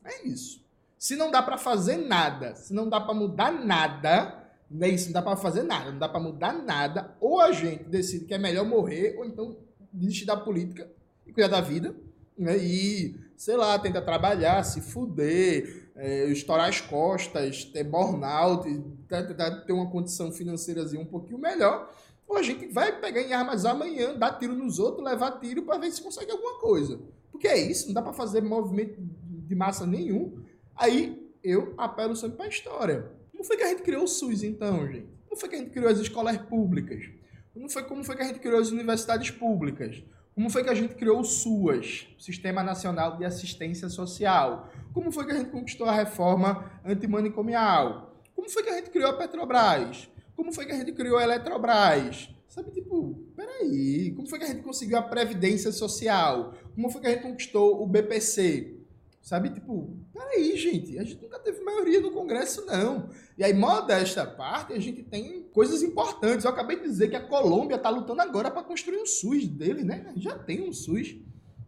É 0.04 0.28
isso. 0.28 0.64
Se 0.98 1.16
não 1.16 1.30
dá 1.30 1.42
para 1.42 1.58
fazer 1.58 1.98
nada, 1.98 2.56
se 2.56 2.74
não 2.74 2.90
dá 2.90 3.00
para 3.00 3.14
mudar 3.14 3.52
nada, 3.52 4.44
não 4.70 4.88
é 4.88 4.90
isso, 4.90 5.08
não 5.08 5.14
dá 5.14 5.22
para 5.22 5.38
fazer 5.38 5.64
nada, 5.64 5.92
não 5.92 6.00
dá 6.00 6.10
para 6.10 6.20
mudar 6.20 6.54
nada, 6.54 7.16
ou 7.20 7.40
a 7.40 7.52
gente 7.52 7.84
decide 7.84 8.26
que 8.26 8.34
é 8.34 8.38
melhor 8.38 8.66
morrer, 8.66 9.16
ou 9.18 9.26
então 9.26 9.58
desistir 9.94 10.26
da 10.26 10.36
política 10.36 10.90
e 11.26 11.32
cuidar 11.32 11.50
da 11.50 11.62
vida, 11.62 11.96
né? 12.38 12.58
E, 12.58 13.16
sei 13.38 13.56
lá, 13.56 13.78
tenta 13.80 14.02
trabalhar, 14.02 14.64
se 14.64 14.82
fuder, 14.82 15.92
é, 15.96 16.26
estourar 16.26 16.70
as 16.70 16.82
costas, 16.82 17.64
ter 17.64 17.84
burnout, 17.84 18.68
tentar 19.08 19.62
ter 19.62 19.74
uma 19.74 19.90
condição 19.90 20.32
financeira 20.32 20.84
um 21.00 21.06
pouquinho 21.06 21.40
melhor, 21.40 21.90
ou 22.28 22.38
a 22.38 22.42
gente 22.42 22.68
vai 22.68 23.00
pegar 23.00 23.22
em 23.22 23.34
armas 23.34 23.66
amanhã, 23.66 24.16
dar 24.16 24.34
tiro 24.38 24.54
nos 24.54 24.80
outros, 24.80 25.06
levar 25.06 25.40
tiro 25.40 25.64
para 25.64 25.78
ver 25.78 25.92
se 25.92 26.02
consegue 26.02 26.32
alguma 26.32 26.60
coisa. 26.60 27.00
Porque 27.32 27.48
é 27.48 27.58
isso, 27.58 27.88
não 27.88 27.94
dá 27.94 28.02
para 28.02 28.14
fazer 28.14 28.42
movimento 28.42 28.96
de 29.00 29.56
massa 29.56 29.86
nenhum. 29.86 30.44
Aí 30.76 31.32
eu 31.44 31.74
apelo 31.78 32.16
sempre 32.16 32.38
para 32.38 32.46
a 32.46 32.50
história. 32.50 33.12
Como 33.32 33.44
foi 33.44 33.58
que 33.58 33.64
a 33.64 33.68
gente 33.68 33.84
criou 33.84 34.04
o 34.04 34.08
SUS 34.08 34.44
então, 34.44 34.88
gente? 34.88 35.08
Como 35.28 35.40
foi 35.40 35.50
que 35.50 35.56
a 35.56 35.60
gente 35.60 35.72
criou 35.72 35.90
as 35.90 36.00
escolas 36.00 36.38
públicas? 36.38 37.06
Como 37.54 37.70
foi, 37.70 37.84
como 37.84 38.04
foi 38.04 38.16
que 38.16 38.22
a 38.22 38.26
gente 38.26 38.40
criou 38.40 38.60
as 38.60 38.72
universidades 38.72 39.32
públicas? 39.32 40.04
Como 40.34 40.50
foi 40.50 40.64
que 40.66 40.70
a 40.70 40.74
gente 40.74 40.96
criou 40.96 41.22
o 41.22 41.24
SUAS, 41.24 42.08
Sistema 42.20 42.62
Nacional 42.62 43.18
de 43.18 43.24
Assistência 43.24 43.88
Social? 43.88 44.70
Como 44.94 45.10
foi 45.10 45.26
que 45.26 45.32
a 45.32 45.38
gente 45.38 45.50
conquistou 45.50 45.88
a 45.88 45.94
reforma 45.94 46.70
antimanicomial? 46.84 48.14
Como 48.36 48.50
foi 48.50 48.64
que 48.64 48.70
a 48.70 48.76
gente 48.76 48.90
criou 48.90 49.12
a 49.12 49.14
Petrobras? 49.14 50.10
Como 50.36 50.54
foi 50.54 50.66
que 50.66 50.72
a 50.72 50.76
gente 50.76 50.92
criou 50.92 51.18
a 51.18 51.24
Eletrobras? 51.24 52.30
Sabe, 52.48 52.72
tipo, 52.72 53.16
peraí, 53.36 54.14
como 54.16 54.28
foi 54.28 54.40
que 54.40 54.46
a 54.46 54.48
gente 54.48 54.62
conseguiu 54.62 54.98
a 54.98 55.02
Previdência 55.02 55.72
Social? 55.72 56.54
Como 56.74 56.90
foi 56.90 57.02
que 57.02 57.08
a 57.08 57.10
gente 57.12 57.24
conquistou 57.24 57.82
o 57.82 57.88
BPC? 57.88 58.76
Sabe, 59.22 59.50
tipo, 59.50 59.98
peraí, 60.14 60.56
gente, 60.56 61.00
a 61.00 61.04
gente 61.04 61.22
nunca 61.22 61.40
teve 61.40 61.60
maioria 61.62 62.00
no 62.00 62.12
Congresso, 62.12 62.66
não. 62.66 63.10
E 63.38 63.44
aí, 63.44 63.54
modesta 63.54 64.26
parte, 64.26 64.72
a 64.72 64.80
gente 64.80 65.02
tem 65.02 65.44
coisas 65.52 65.82
importantes. 65.82 66.46
Eu 66.46 66.52
acabei 66.52 66.78
de 66.78 66.84
dizer 66.84 67.10
que 67.10 67.16
a 67.16 67.28
Colômbia 67.28 67.76
está 67.76 67.90
lutando 67.90 68.22
agora 68.22 68.52
para 68.52 68.62
construir 68.64 69.02
um 69.02 69.06
SUS 69.06 69.48
dele, 69.48 69.84
né? 69.84 70.14
Já 70.16 70.38
tem 70.38 70.70
um 70.70 70.72
SUS. 70.72 71.16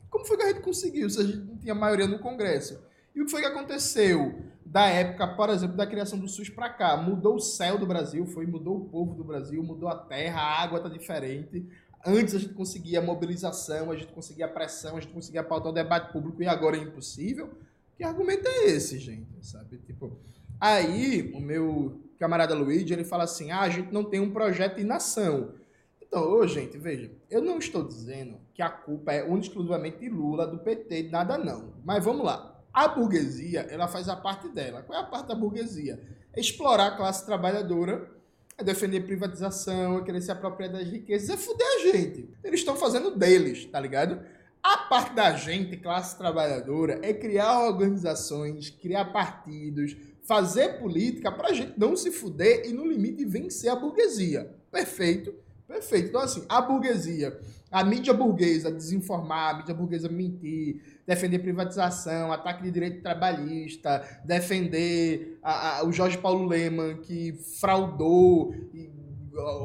Como 0.09 0.23
foi 0.23 0.37
que 0.37 0.43
a 0.43 0.47
gente 0.49 0.61
conseguiu 0.61 1.09
se 1.09 1.19
a 1.19 1.23
gente 1.23 1.39
não 1.39 1.57
tinha 1.57 1.73
maioria 1.73 2.07
no 2.07 2.19
Congresso? 2.19 2.79
E 3.17 3.21
o 3.21 3.25
que 3.25 3.31
foi 3.31 3.41
que 3.41 3.47
aconteceu? 3.47 4.47
da 4.69 4.87
época, 4.87 5.25
por 5.27 5.49
exemplo, 5.49 5.77
da 5.77 5.87
criação 5.87 6.19
do 6.19 6.27
SUS 6.27 6.49
para 6.49 6.69
cá. 6.69 6.97
Mudou 6.97 7.35
o 7.35 7.39
céu 7.39 7.77
do 7.77 7.85
Brasil, 7.85 8.25
foi 8.25 8.45
mudou 8.45 8.77
o 8.77 8.85
povo 8.85 9.15
do 9.15 9.23
Brasil, 9.23 9.63
mudou 9.63 9.87
a 9.87 9.95
terra, 9.95 10.41
a 10.41 10.61
água 10.61 10.77
está 10.77 10.89
diferente. 10.89 11.65
Antes 12.05 12.35
a 12.35 12.39
gente 12.39 12.53
conseguia 12.53 13.01
mobilização, 13.01 13.91
a 13.91 13.95
gente 13.95 14.11
conseguia 14.11 14.47
pressão, 14.47 14.97
a 14.97 14.99
gente 14.99 15.13
conseguia 15.13 15.43
pautar 15.43 15.71
o 15.71 15.73
debate 15.73 16.11
público 16.11 16.43
e 16.43 16.47
agora 16.47 16.77
é 16.77 16.81
impossível. 16.81 17.49
Que 17.95 18.03
argumento 18.03 18.47
é 18.47 18.65
esse, 18.65 18.99
gente? 18.99 19.27
Sabe? 19.41 19.77
Tipo, 19.77 20.17
aí 20.59 21.31
o 21.33 21.39
meu 21.39 22.01
camarada 22.19 22.53
Luigi, 22.53 22.93
ele 22.93 23.03
fala 23.03 23.23
assim: 23.23 23.51
"Ah, 23.51 23.61
a 23.61 23.69
gente 23.69 23.91
não 23.91 24.03
tem 24.03 24.19
um 24.19 24.31
projeto 24.31 24.75
de 24.75 24.83
nação". 24.83 25.53
Então, 26.01 26.29
ô, 26.29 26.45
gente, 26.45 26.77
veja, 26.77 27.09
eu 27.29 27.41
não 27.41 27.57
estou 27.57 27.83
dizendo 27.83 28.37
que 28.53 28.61
a 28.61 28.69
culpa 28.69 29.13
é 29.13 29.27
exclusivamente 29.37 29.99
de 29.99 30.09
Lula, 30.09 30.45
do 30.45 30.59
PT, 30.59 31.09
nada 31.09 31.37
não. 31.37 31.73
Mas 31.83 32.03
vamos 32.03 32.25
lá. 32.25 32.56
A 32.77 32.89
burguesia, 32.89 33.61
ela 33.71 33.87
faz 33.87 34.07
a 34.07 34.15
parte 34.15 34.47
dela. 34.49 34.83
Qual 34.83 34.95
é 34.95 35.01
a 35.01 35.03
parte 35.03 35.29
da 35.29 35.33
burguesia? 35.33 35.99
É 36.31 36.39
explorar 36.39 36.85
a 36.85 36.95
classe 36.95 37.25
trabalhadora, 37.25 38.07
é 38.55 38.63
defender 38.63 39.01
privatização, 39.01 39.97
é 39.97 40.03
querer 40.03 40.21
se 40.21 40.29
apropriar 40.29 40.71
das 40.71 40.87
riquezas, 40.87 41.27
é 41.27 41.37
fuder 41.37 41.65
a 41.65 41.79
gente. 41.79 42.29
Eles 42.43 42.59
estão 42.59 42.75
fazendo 42.75 43.15
deles, 43.15 43.65
tá 43.65 43.79
ligado? 43.79 44.23
A 44.61 44.77
parte 44.77 45.15
da 45.15 45.35
gente, 45.35 45.75
classe 45.77 46.15
trabalhadora, 46.19 46.99
é 47.01 47.15
criar 47.15 47.61
organizações, 47.65 48.69
criar 48.69 49.05
partidos, 49.05 49.97
fazer 50.21 50.77
política 50.77 51.31
para 51.31 51.47
a 51.47 51.53
gente 51.53 51.73
não 51.79 51.97
se 51.97 52.11
fuder 52.11 52.67
e, 52.67 52.73
no 52.73 52.85
limite, 52.85 53.25
vencer 53.25 53.71
a 53.71 53.75
burguesia. 53.75 54.55
Perfeito? 54.71 55.33
Perfeito. 55.67 56.09
Então, 56.09 56.21
assim, 56.21 56.45
a 56.47 56.61
burguesia, 56.61 57.37
a 57.69 57.83
mídia 57.83 58.13
burguesa 58.13 58.71
desinformar, 58.71 59.55
a 59.55 59.57
mídia 59.57 59.75
burguesa 59.75 60.07
mentir, 60.07 60.81
defender 61.05 61.39
privatização, 61.39 62.31
ataque 62.31 62.63
de 62.63 62.71
direito 62.71 63.01
trabalhista, 63.01 64.21
defender 64.23 65.37
a, 65.43 65.79
a, 65.79 65.85
o 65.85 65.91
Jorge 65.91 66.17
Paulo 66.17 66.45
Leman, 66.45 66.97
que 66.97 67.33
fraudou 67.59 68.53
e 68.73 68.95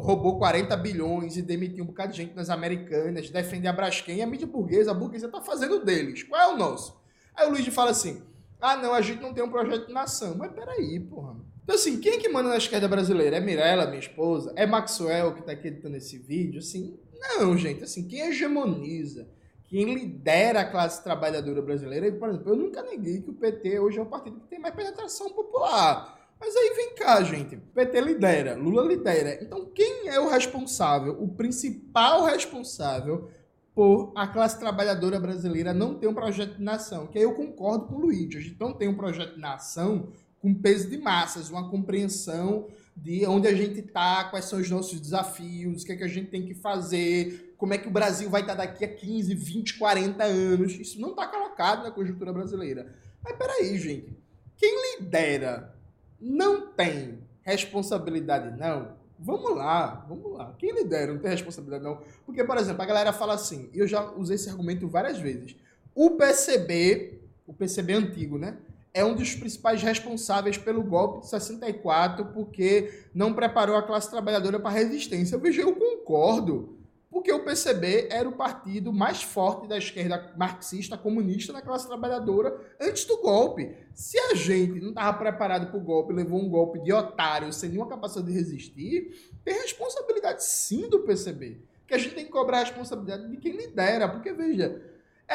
roubou 0.00 0.38
40 0.38 0.76
bilhões 0.76 1.36
e 1.36 1.42
demitiu 1.42 1.84
um 1.84 1.86
bocado 1.86 2.12
de 2.12 2.18
gente 2.18 2.34
nas 2.34 2.50
americanas, 2.50 3.30
defender 3.30 3.68
a 3.68 3.72
Braskem, 3.72 4.22
a 4.22 4.26
mídia 4.26 4.46
burguesa, 4.46 4.90
a 4.90 4.94
burguesa 4.94 5.28
tá 5.28 5.40
fazendo 5.40 5.84
deles. 5.84 6.24
Qual 6.24 6.40
é 6.40 6.52
o 6.52 6.58
nosso? 6.58 7.00
Aí 7.34 7.46
o 7.46 7.50
Luiz 7.50 7.66
fala 7.68 7.92
assim, 7.92 8.22
ah 8.60 8.76
não, 8.76 8.92
a 8.92 9.00
gente 9.00 9.22
não 9.22 9.32
tem 9.32 9.42
um 9.42 9.50
projeto 9.50 9.86
de 9.86 9.92
nação. 9.92 10.36
Mas 10.36 10.52
peraí, 10.52 11.00
porra. 11.00 11.36
Então 11.62 11.74
assim, 11.76 12.00
quem 12.00 12.14
é 12.14 12.18
que 12.18 12.28
manda 12.28 12.48
na 12.48 12.56
esquerda 12.56 12.88
brasileira? 12.88 13.36
É 13.36 13.40
Mirella, 13.40 13.86
minha 13.86 13.98
esposa? 13.98 14.52
É 14.56 14.66
Maxwell 14.66 15.34
que 15.34 15.42
tá 15.42 15.52
aqui 15.52 15.68
editando 15.68 15.96
esse 15.96 16.18
vídeo? 16.18 16.58
Assim, 16.58 16.98
não, 17.20 17.56
gente, 17.56 17.84
assim, 17.84 18.06
quem 18.06 18.20
hegemoniza 18.20 19.28
quem 19.72 19.94
lidera 19.94 20.60
a 20.60 20.70
classe 20.70 21.02
trabalhadora 21.02 21.62
brasileira, 21.62 22.12
por 22.12 22.28
exemplo, 22.28 22.52
eu 22.52 22.56
nunca 22.56 22.82
neguei 22.82 23.22
que 23.22 23.30
o 23.30 23.32
PT 23.32 23.80
hoje 23.80 23.98
é 23.98 24.02
o 24.02 24.06
partido 24.06 24.38
que 24.38 24.46
tem 24.46 24.58
mais 24.58 24.74
penetração 24.74 25.30
popular. 25.30 26.20
Mas 26.38 26.54
aí 26.54 26.74
vem 26.76 26.94
cá, 26.94 27.22
gente. 27.22 27.56
PT 27.56 28.00
lidera, 28.02 28.54
Lula 28.54 28.82
lidera. 28.82 29.42
Então, 29.42 29.64
quem 29.74 30.10
é 30.10 30.20
o 30.20 30.28
responsável, 30.28 31.16
o 31.18 31.26
principal 31.26 32.24
responsável 32.24 33.30
por 33.74 34.12
a 34.14 34.26
classe 34.26 34.58
trabalhadora 34.58 35.18
brasileira 35.18 35.72
não 35.72 35.94
ter 35.94 36.06
um 36.06 36.12
projeto 36.12 36.58
de 36.58 36.62
nação? 36.62 37.06
Que 37.06 37.16
aí 37.16 37.24
eu 37.24 37.32
concordo 37.32 37.86
com 37.86 37.94
o 37.94 38.00
Luiz. 38.00 38.36
A 38.36 38.40
gente 38.40 38.60
não 38.60 38.74
tem 38.74 38.88
um 38.88 38.94
projeto 38.94 39.36
de 39.36 39.40
nação 39.40 40.12
com 40.42 40.52
peso 40.52 40.90
de 40.90 40.98
massas, 40.98 41.48
uma 41.48 41.70
compreensão 41.70 42.66
de 42.96 43.24
onde 43.26 43.46
a 43.46 43.54
gente 43.54 43.78
está, 43.78 44.24
quais 44.24 44.46
são 44.46 44.58
os 44.58 44.68
nossos 44.68 45.00
desafios, 45.00 45.82
o 45.82 45.86
que, 45.86 45.92
é 45.92 45.96
que 45.96 46.04
a 46.04 46.08
gente 46.08 46.30
tem 46.30 46.44
que 46.44 46.52
fazer, 46.52 47.54
como 47.56 47.72
é 47.72 47.78
que 47.78 47.86
o 47.86 47.92
Brasil 47.92 48.28
vai 48.28 48.40
estar 48.40 48.56
tá 48.56 48.66
daqui 48.66 48.84
a 48.84 48.88
15, 48.88 49.34
20, 49.34 49.78
40 49.78 50.24
anos. 50.24 50.72
Isso 50.72 51.00
não 51.00 51.10
está 51.10 51.28
colocado 51.28 51.84
na 51.84 51.92
conjuntura 51.92 52.32
brasileira. 52.32 52.92
Mas 53.22 53.36
peraí, 53.36 53.78
gente. 53.78 54.20
Quem 54.56 54.98
lidera 54.98 55.74
não 56.20 56.66
tem 56.72 57.20
responsabilidade, 57.42 58.58
não. 58.58 58.96
Vamos 59.18 59.56
lá, 59.56 60.04
vamos 60.08 60.32
lá. 60.32 60.54
Quem 60.58 60.72
lidera 60.72 61.12
não 61.12 61.20
tem 61.20 61.30
responsabilidade, 61.30 61.84
não. 61.84 62.00
Porque, 62.26 62.42
por 62.42 62.58
exemplo, 62.58 62.82
a 62.82 62.86
galera 62.86 63.12
fala 63.12 63.34
assim, 63.34 63.70
eu 63.72 63.86
já 63.86 64.10
usei 64.10 64.34
esse 64.34 64.50
argumento 64.50 64.88
várias 64.88 65.18
vezes. 65.18 65.54
O 65.94 66.10
PCB, 66.10 67.20
o 67.46 67.54
PCB 67.54 67.92
antigo, 67.92 68.38
né? 68.38 68.56
É 68.94 69.04
um 69.04 69.14
dos 69.14 69.34
principais 69.34 69.82
responsáveis 69.82 70.58
pelo 70.58 70.82
golpe 70.82 71.20
de 71.20 71.30
64, 71.30 72.26
porque 72.26 73.06
não 73.14 73.32
preparou 73.32 73.76
a 73.76 73.82
classe 73.82 74.10
trabalhadora 74.10 74.60
para 74.60 74.70
a 74.70 74.74
resistência. 74.74 75.34
Eu 75.34 75.40
vejo, 75.40 75.62
eu 75.62 75.74
concordo 75.74 76.78
porque 77.12 77.30
o 77.30 77.44
PCB 77.44 78.08
era 78.10 78.26
o 78.26 78.32
partido 78.32 78.90
mais 78.90 79.22
forte 79.22 79.68
da 79.68 79.76
esquerda 79.76 80.32
marxista, 80.34 80.96
comunista, 80.96 81.52
na 81.52 81.60
classe 81.60 81.86
trabalhadora 81.86 82.58
antes 82.80 83.04
do 83.04 83.18
golpe. 83.18 83.76
Se 83.94 84.18
a 84.18 84.34
gente 84.34 84.80
não 84.80 84.88
estava 84.88 85.18
preparado 85.18 85.66
para 85.66 85.76
o 85.76 85.82
golpe, 85.82 86.14
levou 86.14 86.40
um 86.40 86.48
golpe 86.48 86.78
de 86.80 86.90
otário, 86.90 87.52
sem 87.52 87.68
nenhuma 87.68 87.86
capacidade 87.88 88.32
de 88.32 88.38
resistir, 88.38 89.30
tem 89.44 89.54
responsabilidade 89.54 90.42
sim 90.42 90.88
do 90.88 91.00
PCB. 91.00 91.58
Que 91.86 91.92
a 91.92 91.98
gente 91.98 92.14
tem 92.14 92.24
que 92.24 92.30
cobrar 92.30 92.60
a 92.60 92.64
responsabilidade 92.64 93.28
de 93.28 93.36
quem 93.36 93.52
lidera, 93.52 94.08
porque 94.08 94.32
veja, 94.32 94.80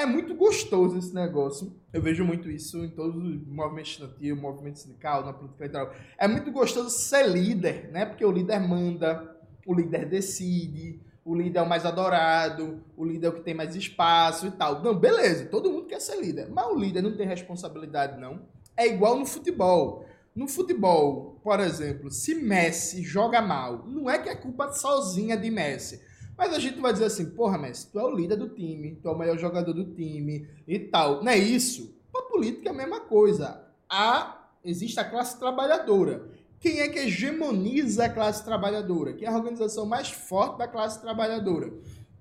é 0.01 0.05
muito 0.05 0.35
gostoso 0.35 0.97
esse 0.97 1.13
negócio. 1.13 1.75
Eu 1.91 2.01
vejo 2.01 2.23
muito 2.23 2.49
isso 2.49 2.83
em 2.83 2.89
todos 2.89 3.15
os 3.15 3.47
movimentos 3.47 3.91
estudantil, 3.91 4.35
movimento 4.35 4.79
sindical, 4.79 5.25
na 5.25 5.33
política 5.33 5.65
eleitoral. 5.65 5.93
É 6.17 6.27
muito 6.27 6.51
gostoso 6.51 6.89
ser 6.89 7.27
líder, 7.27 7.89
né? 7.91 8.05
Porque 8.05 8.25
o 8.25 8.31
líder 8.31 8.59
manda, 8.59 9.35
o 9.65 9.73
líder 9.73 10.07
decide, 10.07 11.01
o 11.25 11.35
líder 11.35 11.59
é 11.59 11.61
o 11.61 11.67
mais 11.67 11.85
adorado, 11.85 12.81
o 12.95 13.03
líder 13.03 13.27
é 13.27 13.29
o 13.29 13.33
que 13.33 13.41
tem 13.41 13.53
mais 13.53 13.75
espaço 13.75 14.47
e 14.47 14.51
tal. 14.51 14.81
Não, 14.81 14.97
beleza, 14.97 15.45
todo 15.45 15.69
mundo 15.69 15.85
quer 15.85 15.99
ser 15.99 16.21
líder, 16.21 16.49
mas 16.49 16.67
o 16.67 16.75
líder 16.79 17.01
não 17.01 17.17
tem 17.17 17.27
responsabilidade, 17.27 18.19
não. 18.19 18.41
É 18.77 18.87
igual 18.87 19.17
no 19.17 19.25
futebol. 19.25 20.05
No 20.33 20.47
futebol, 20.47 21.39
por 21.43 21.59
exemplo, 21.59 22.11
se 22.11 22.35
Messi 22.35 23.01
joga 23.01 23.41
mal, 23.41 23.85
não 23.87 24.09
é 24.09 24.19
que 24.19 24.29
é 24.29 24.35
culpa 24.35 24.71
sozinha 24.71 25.35
de 25.35 25.49
Messi. 25.49 25.99
Mas 26.37 26.53
a 26.53 26.59
gente 26.59 26.79
vai 26.79 26.93
dizer 26.93 27.05
assim, 27.05 27.31
porra, 27.31 27.57
Messi, 27.57 27.91
tu 27.91 27.99
é 27.99 28.03
o 28.03 28.15
líder 28.15 28.35
do 28.35 28.49
time, 28.49 28.95
tu 29.01 29.09
é 29.09 29.11
o 29.11 29.17
melhor 29.17 29.37
jogador 29.39 29.73
do 29.73 29.85
time 29.95 30.47
e 30.67 30.77
tal. 30.77 31.23
Não 31.23 31.31
é 31.31 31.37
isso? 31.37 31.97
Para 32.11 32.21
política 32.23 32.69
é 32.69 32.71
a 32.71 32.75
mesma 32.75 32.99
coisa. 32.99 33.65
A, 33.89 34.47
existe 34.63 34.99
a 34.99 35.03
classe 35.03 35.39
trabalhadora. 35.39 36.29
Quem 36.59 36.79
é 36.79 36.87
que 36.87 36.99
hegemoniza 36.99 38.05
a 38.05 38.09
classe 38.09 38.43
trabalhadora? 38.45 39.13
Quem 39.13 39.27
é 39.27 39.31
a 39.31 39.35
organização 39.35 39.85
mais 39.85 40.11
forte 40.11 40.59
da 40.59 40.67
classe 40.67 41.01
trabalhadora? 41.01 41.73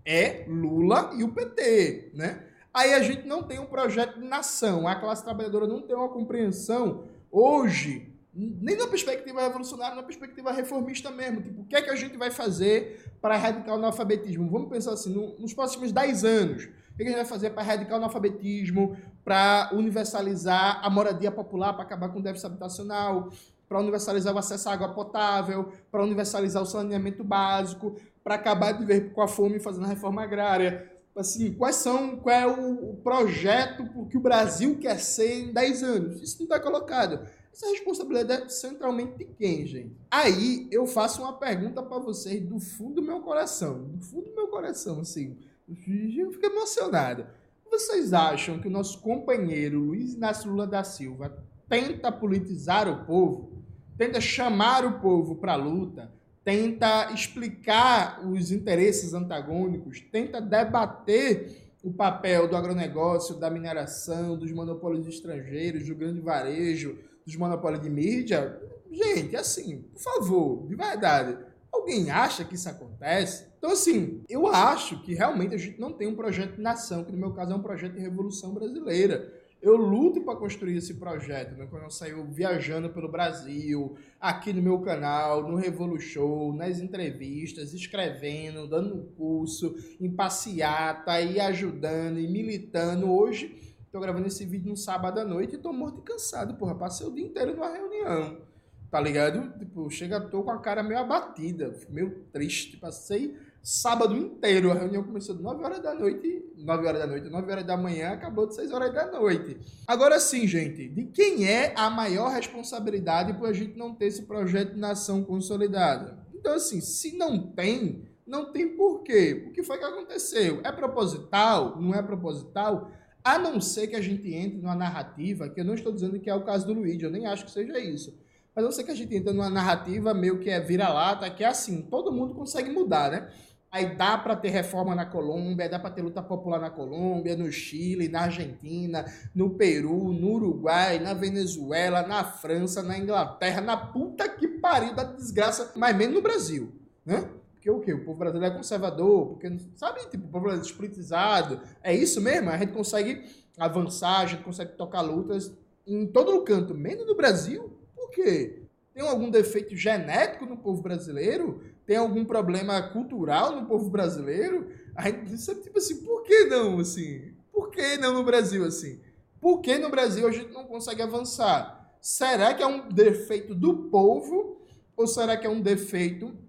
É 0.04 0.44
Lula 0.48 1.10
e 1.16 1.24
o 1.24 1.32
PT, 1.32 2.12
né? 2.14 2.44
Aí 2.72 2.94
a 2.94 3.02
gente 3.02 3.26
não 3.26 3.42
tem 3.42 3.58
um 3.58 3.66
projeto 3.66 4.20
de 4.20 4.26
nação, 4.26 4.86
a 4.86 4.94
classe 4.94 5.24
trabalhadora 5.24 5.66
não 5.66 5.80
tem 5.80 5.96
uma 5.96 6.10
compreensão 6.10 7.04
hoje, 7.30 8.12
nem 8.36 8.76
na 8.76 8.86
perspectiva 8.86 9.40
revolucionária, 9.40 9.96
na 9.96 10.02
perspectiva 10.02 10.52
reformista 10.52 11.10
mesmo. 11.10 11.40
Tipo, 11.40 11.62
o 11.62 11.64
que 11.64 11.74
é 11.74 11.82
que 11.82 11.90
a 11.90 11.96
gente 11.96 12.16
vai 12.18 12.30
fazer 12.30 13.10
para 13.20 13.34
erradicar 13.34 13.74
o 13.74 13.78
analfabetismo? 13.78 14.50
Vamos 14.50 14.68
pensar 14.68 14.92
assim, 14.92 15.12
no, 15.12 15.38
nos 15.38 15.54
próximos 15.54 15.90
10 15.90 16.24
anos. 16.24 16.64
O 16.64 16.96
que 16.96 17.02
a 17.02 17.06
gente 17.06 17.16
vai 17.16 17.24
fazer 17.24 17.50
para 17.50 17.62
erradicar 17.62 17.94
o 17.94 17.96
analfabetismo, 17.96 18.96
para 19.24 19.70
universalizar 19.72 20.80
a 20.82 20.90
moradia 20.90 21.32
popular, 21.32 21.72
para 21.72 21.82
acabar 21.82 22.10
com 22.10 22.18
o 22.18 22.22
déficit 22.22 22.46
habitacional, 22.46 23.30
para 23.68 23.80
universalizar 23.80 24.34
o 24.34 24.38
acesso 24.38 24.68
à 24.68 24.72
água 24.72 24.90
potável, 24.90 25.72
para 25.90 26.02
universalizar 26.02 26.62
o 26.62 26.66
saneamento 26.66 27.24
básico, 27.24 27.96
para 28.22 28.34
acabar 28.34 28.72
de 28.72 28.84
ver 28.84 29.12
com 29.12 29.22
a 29.22 29.28
fome 29.28 29.58
fazendo 29.58 29.84
a 29.84 29.88
reforma 29.88 30.22
agrária. 30.22 30.90
Assim, 31.16 31.54
quais 31.54 31.76
são, 31.76 32.16
qual 32.16 32.34
é 32.34 32.46
o, 32.46 32.94
projeto 33.02 34.06
que 34.10 34.18
o 34.18 34.20
Brasil 34.20 34.78
quer 34.78 34.98
ser 34.98 35.44
em 35.44 35.52
10 35.52 35.82
anos? 35.82 36.22
Isso 36.22 36.36
não 36.38 36.44
está 36.44 36.60
colocado. 36.60 37.26
Essa 37.56 37.70
responsabilidade 37.70 38.42
é 38.42 38.48
centralmente 38.50 39.16
de 39.16 39.24
quem, 39.24 39.66
gente? 39.66 39.96
Aí 40.10 40.68
eu 40.70 40.86
faço 40.86 41.22
uma 41.22 41.32
pergunta 41.32 41.82
para 41.82 41.98
vocês 41.98 42.42
do 42.42 42.60
fundo 42.60 42.96
do 42.96 43.02
meu 43.02 43.20
coração. 43.20 43.84
Do 43.84 44.04
fundo 44.04 44.28
do 44.28 44.34
meu 44.34 44.48
coração, 44.48 45.00
assim. 45.00 45.38
Eu 45.66 46.30
fico 46.32 46.44
emocionado. 46.44 47.26
Vocês 47.70 48.12
acham 48.12 48.60
que 48.60 48.68
o 48.68 48.70
nosso 48.70 49.00
companheiro 49.00 49.80
Luiz 49.80 50.12
Inácio 50.12 50.50
Lula 50.50 50.66
da 50.66 50.84
Silva 50.84 51.42
tenta 51.66 52.12
politizar 52.12 52.88
o 52.88 53.06
povo? 53.06 53.56
tenta 53.96 54.20
chamar 54.20 54.84
o 54.84 55.00
povo 55.00 55.36
para 55.36 55.54
a 55.54 55.56
luta, 55.56 56.12
tenta 56.44 57.10
explicar 57.12 58.20
os 58.26 58.52
interesses 58.52 59.14
antagônicos, 59.14 60.00
tenta 60.12 60.40
debater 60.40 61.74
o 61.82 61.90
papel 61.90 62.48
do 62.48 62.56
agronegócio, 62.56 63.36
da 63.36 63.48
mineração, 63.48 64.36
dos 64.36 64.52
monopólios 64.52 65.06
estrangeiros, 65.06 65.86
do 65.86 65.94
grande 65.94 66.20
varejo, 66.20 66.98
dos 67.26 67.36
monopólios 67.36 67.82
de 67.82 67.90
mídia. 67.90 68.60
Gente, 68.90 69.36
assim, 69.36 69.82
por 69.92 70.00
favor, 70.00 70.66
de 70.66 70.74
verdade, 70.74 71.36
alguém 71.72 72.10
acha 72.10 72.44
que 72.44 72.54
isso 72.54 72.68
acontece? 72.68 73.46
Então, 73.58 73.72
assim, 73.72 74.22
eu 74.28 74.46
acho 74.46 75.02
que 75.02 75.12
realmente 75.14 75.54
a 75.54 75.58
gente 75.58 75.80
não 75.80 75.92
tem 75.92 76.06
um 76.06 76.14
projeto 76.14 76.56
de 76.56 76.62
nação, 76.62 77.04
que 77.04 77.12
no 77.12 77.18
meu 77.18 77.32
caso 77.32 77.52
é 77.52 77.56
um 77.56 77.62
projeto 77.62 77.94
de 77.94 78.00
revolução 78.00 78.54
brasileira 78.54 79.44
eu 79.66 79.76
luto 79.76 80.20
para 80.20 80.36
construir 80.36 80.76
esse 80.76 80.94
projeto, 80.94 81.56
né? 81.56 81.66
Quando 81.68 81.84
eu 81.84 81.90
saio 81.90 82.24
viajando 82.30 82.90
pelo 82.90 83.10
Brasil, 83.10 83.96
aqui 84.20 84.52
no 84.52 84.62
meu 84.62 84.78
canal, 84.80 85.42
no 85.48 85.56
Revolu 85.56 85.98
Show, 85.98 86.52
nas 86.52 86.78
entrevistas, 86.78 87.72
escrevendo, 87.72 88.68
dando 88.68 89.10
curso, 89.16 89.74
em 90.00 90.10
passeata, 90.10 91.12
aí 91.12 91.40
ajudando 91.40 92.20
e 92.20 92.28
militando. 92.28 93.10
Hoje, 93.10 93.75
tô 93.96 94.00
gravando 94.00 94.26
esse 94.26 94.44
vídeo 94.44 94.68
no 94.68 94.76
sábado 94.76 95.18
à 95.18 95.24
noite 95.24 95.54
e 95.54 95.58
tô 95.58 95.72
morto 95.72 96.00
e 96.00 96.02
cansado, 96.02 96.54
porra. 96.58 96.74
Passei 96.74 97.06
o 97.06 97.10
dia 97.10 97.24
inteiro 97.24 97.54
numa 97.54 97.70
reunião, 97.70 98.42
tá 98.90 99.00
ligado? 99.00 99.58
Tipo, 99.58 99.88
chega, 99.88 100.20
tô 100.20 100.42
com 100.42 100.50
a 100.50 100.58
cara 100.58 100.82
meio 100.82 101.00
abatida, 101.00 101.74
meio 101.88 102.26
triste. 102.30 102.76
Passei 102.76 103.34
sábado 103.62 104.14
inteiro. 104.14 104.70
A 104.70 104.74
reunião 104.74 105.02
começou 105.02 105.34
de 105.34 105.42
9 105.42 105.64
horas 105.64 105.80
da 105.80 105.94
noite, 105.94 106.44
9 106.58 106.86
horas 106.86 107.00
da 107.00 107.06
noite, 107.06 107.30
9 107.30 107.50
horas 107.50 107.64
da 107.64 107.76
manhã, 107.78 108.10
acabou 108.10 108.46
de 108.46 108.54
6 108.54 108.70
horas 108.70 108.92
da 108.92 109.10
noite. 109.10 109.58
Agora 109.86 110.20
sim, 110.20 110.46
gente, 110.46 110.88
de 110.88 111.06
quem 111.06 111.48
é 111.48 111.72
a 111.74 111.88
maior 111.88 112.30
responsabilidade 112.30 113.32
por 113.32 113.48
a 113.48 113.52
gente 113.54 113.78
não 113.78 113.94
ter 113.94 114.08
esse 114.08 114.24
projeto 114.24 114.74
de 114.74 114.78
nação 114.78 115.24
consolidada? 115.24 116.18
Então, 116.34 116.52
assim, 116.52 116.82
se 116.82 117.16
não 117.16 117.50
tem, 117.50 118.06
não 118.26 118.52
tem 118.52 118.76
porquê. 118.76 119.46
O 119.48 119.52
que 119.52 119.62
foi 119.62 119.78
que 119.78 119.84
aconteceu? 119.84 120.60
É 120.62 120.70
proposital? 120.70 121.80
Não 121.80 121.94
é 121.94 122.02
proposital? 122.02 122.90
A 123.26 123.40
não 123.40 123.60
ser 123.60 123.88
que 123.88 123.96
a 123.96 124.00
gente 124.00 124.32
entre 124.32 124.58
numa 124.58 124.76
narrativa, 124.76 125.48
que 125.48 125.60
eu 125.60 125.64
não 125.64 125.74
estou 125.74 125.92
dizendo 125.92 126.20
que 126.20 126.30
é 126.30 126.34
o 126.36 126.44
caso 126.44 126.64
do 126.64 126.72
Luigi, 126.72 127.02
eu 127.02 127.10
nem 127.10 127.26
acho 127.26 127.44
que 127.44 127.50
seja 127.50 127.76
isso. 127.76 128.16
Mas 128.54 128.64
eu 128.64 128.70
sei 128.70 128.84
que 128.84 128.92
a 128.92 128.94
gente 128.94 129.16
entra 129.16 129.32
numa 129.32 129.50
narrativa 129.50 130.14
meio 130.14 130.38
que 130.38 130.48
é 130.48 130.60
vira-lata, 130.60 131.28
que 131.28 131.42
é 131.42 131.48
assim, 131.48 131.82
todo 131.82 132.12
mundo 132.12 132.36
consegue 132.36 132.70
mudar, 132.70 133.10
né? 133.10 133.28
Aí 133.68 133.96
dá 133.96 134.16
para 134.16 134.36
ter 134.36 134.50
reforma 134.50 134.94
na 134.94 135.04
Colômbia, 135.04 135.68
dá 135.68 135.76
para 135.76 135.90
ter 135.90 136.02
luta 136.02 136.22
popular 136.22 136.60
na 136.60 136.70
Colômbia, 136.70 137.36
no 137.36 137.50
Chile, 137.50 138.06
na 138.06 138.20
Argentina, 138.20 139.04
no 139.34 139.50
Peru, 139.50 140.12
no 140.12 140.34
Uruguai, 140.34 141.00
na 141.00 141.12
Venezuela, 141.12 142.06
na 142.06 142.22
França, 142.22 142.80
na 142.80 142.96
Inglaterra, 142.96 143.60
na 143.60 143.76
puta 143.76 144.28
que 144.28 144.46
pariu 144.46 144.94
da 144.94 145.02
desgraça, 145.02 145.72
mas 145.74 145.96
menos 145.96 146.14
no 146.14 146.22
Brasil, 146.22 146.72
né? 147.04 147.28
Porque 147.66 147.70
o 147.70 147.80
quê? 147.80 147.92
O 147.92 148.04
povo 148.04 148.18
brasileiro 148.18 148.54
é 148.54 148.56
conservador, 148.56 149.26
porque, 149.26 149.58
sabe, 149.74 150.00
tipo, 150.08 150.24
o 150.26 150.28
povo 150.28 150.44
brasileiro 150.44 150.60
é 150.60 150.68
despolitizado. 150.68 151.60
É 151.82 151.92
isso 151.92 152.20
mesmo? 152.20 152.50
A 152.50 152.58
gente 152.58 152.72
consegue 152.72 153.24
avançar, 153.58 154.20
a 154.20 154.26
gente 154.26 154.44
consegue 154.44 154.76
tocar 154.76 155.00
lutas 155.00 155.52
em 155.84 156.06
todo 156.06 156.36
o 156.36 156.44
canto, 156.44 156.74
menos 156.74 157.04
no 157.04 157.16
Brasil. 157.16 157.76
Por 157.92 158.10
quê? 158.10 158.62
Tem 158.94 159.02
algum 159.02 159.28
defeito 159.28 159.74
genético 159.74 160.46
no 160.46 160.56
povo 160.56 160.80
brasileiro? 160.80 161.60
Tem 161.84 161.96
algum 161.96 162.24
problema 162.24 162.80
cultural 162.80 163.60
no 163.60 163.66
povo 163.66 163.90
brasileiro? 163.90 164.68
A 164.94 165.10
gente 165.10 165.36
sabe, 165.36 165.62
tipo 165.62 165.78
assim, 165.78 166.04
por 166.04 166.22
que 166.22 166.44
não, 166.44 166.78
assim? 166.78 167.32
Por 167.52 167.70
que 167.70 167.96
não 167.96 168.14
no 168.14 168.22
Brasil, 168.22 168.64
assim? 168.64 169.00
Por 169.40 169.60
que 169.60 169.76
no 169.76 169.90
Brasil 169.90 170.28
a 170.28 170.30
gente 170.30 170.52
não 170.52 170.66
consegue 170.66 171.02
avançar? 171.02 171.96
Será 172.00 172.54
que 172.54 172.62
é 172.62 172.66
um 172.66 172.88
defeito 172.88 173.56
do 173.56 173.88
povo 173.88 174.64
ou 174.96 175.06
será 175.08 175.36
que 175.36 175.48
é 175.48 175.50
um 175.50 175.60
defeito 175.60 176.45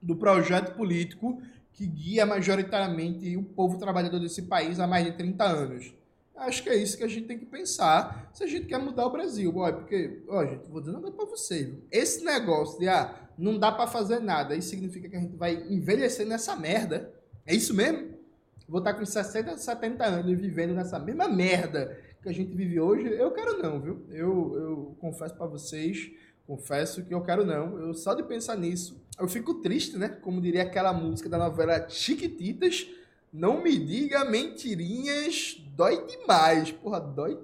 do 0.00 0.16
projeto 0.16 0.74
político 0.74 1.42
que 1.72 1.86
guia 1.86 2.26
majoritariamente 2.26 3.36
o 3.36 3.42
povo 3.42 3.78
trabalhador 3.78 4.18
desse 4.18 4.42
país 4.42 4.78
há 4.78 4.86
mais 4.86 5.04
de 5.04 5.12
30 5.12 5.44
anos. 5.44 5.94
Acho 6.36 6.62
que 6.62 6.70
é 6.70 6.76
isso 6.76 6.96
que 6.96 7.04
a 7.04 7.08
gente 7.08 7.26
tem 7.26 7.38
que 7.38 7.44
pensar 7.44 8.30
se 8.32 8.42
a 8.42 8.46
gente 8.46 8.66
quer 8.66 8.78
mudar 8.78 9.06
o 9.06 9.10
Brasil, 9.10 9.52
boy, 9.52 9.72
porque, 9.72 10.22
ó, 10.26 10.44
gente, 10.44 10.66
vou 10.68 10.80
dizer 10.80 10.92
uma 10.92 11.00
coisa 11.00 11.16
pra 11.16 11.26
você, 11.26 11.64
viu? 11.64 11.82
esse 11.90 12.24
negócio 12.24 12.78
de, 12.78 12.88
ah, 12.88 13.14
não 13.36 13.58
dá 13.58 13.70
para 13.70 13.86
fazer 13.86 14.20
nada, 14.20 14.56
isso 14.56 14.70
significa 14.70 15.08
que 15.08 15.16
a 15.16 15.20
gente 15.20 15.36
vai 15.36 15.66
envelhecer 15.68 16.26
nessa 16.26 16.56
merda, 16.56 17.12
é 17.44 17.54
isso 17.54 17.74
mesmo? 17.74 18.18
Vou 18.66 18.78
estar 18.78 18.94
com 18.94 19.04
60, 19.04 19.58
70 19.58 20.04
anos 20.04 20.40
vivendo 20.40 20.72
nessa 20.72 20.98
mesma 20.98 21.28
merda 21.28 21.98
que 22.22 22.28
a 22.28 22.32
gente 22.32 22.54
vive 22.54 22.78
hoje, 22.78 23.06
eu 23.06 23.30
quero 23.32 23.62
não, 23.62 23.80
viu? 23.80 24.06
Eu, 24.10 24.54
eu 24.56 24.96
confesso 25.00 25.34
para 25.34 25.46
vocês, 25.46 26.10
confesso 26.46 27.04
que 27.04 27.12
eu 27.12 27.22
quero 27.22 27.44
não. 27.44 27.78
Eu 27.78 27.94
só 27.94 28.14
de 28.14 28.22
pensar 28.22 28.56
nisso, 28.56 28.99
eu 29.18 29.28
fico 29.28 29.54
triste, 29.54 29.96
né? 29.96 30.08
Como 30.08 30.40
diria 30.40 30.62
aquela 30.62 30.92
música 30.92 31.28
da 31.28 31.38
novela 31.38 31.88
Chiquititas, 31.88 32.86
não 33.32 33.62
me 33.62 33.78
diga 33.78 34.24
mentirinhas, 34.24 35.56
dói 35.74 36.06
demais. 36.06 36.72
Porra, 36.72 37.00
dói. 37.00 37.38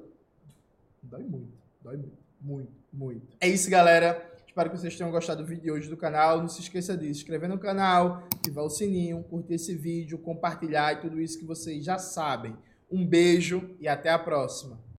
Dói 1.02 1.22
muito, 1.22 1.52
dói 1.82 1.96
muito, 1.96 2.18
muito, 2.40 2.72
muito. 2.92 3.36
É 3.40 3.48
isso, 3.48 3.70
galera. 3.70 4.34
Espero 4.46 4.70
que 4.70 4.78
vocês 4.78 4.96
tenham 4.96 5.12
gostado 5.12 5.42
do 5.42 5.46
vídeo 5.46 5.62
de 5.62 5.70
hoje 5.70 5.88
do 5.88 5.96
canal. 5.96 6.40
Não 6.40 6.48
se 6.48 6.60
esqueça 6.60 6.96
de 6.96 7.04
se 7.04 7.20
inscrever 7.20 7.48
no 7.48 7.58
canal, 7.58 8.26
ativar 8.34 8.64
o 8.64 8.70
sininho, 8.70 9.22
curtir 9.24 9.54
esse 9.54 9.74
vídeo, 9.76 10.18
compartilhar 10.18 10.94
e 10.94 11.00
tudo 11.00 11.20
isso 11.20 11.38
que 11.38 11.44
vocês 11.44 11.84
já 11.84 11.98
sabem. 11.98 12.56
Um 12.90 13.06
beijo 13.06 13.76
e 13.78 13.86
até 13.86 14.08
a 14.08 14.18
próxima. 14.18 14.85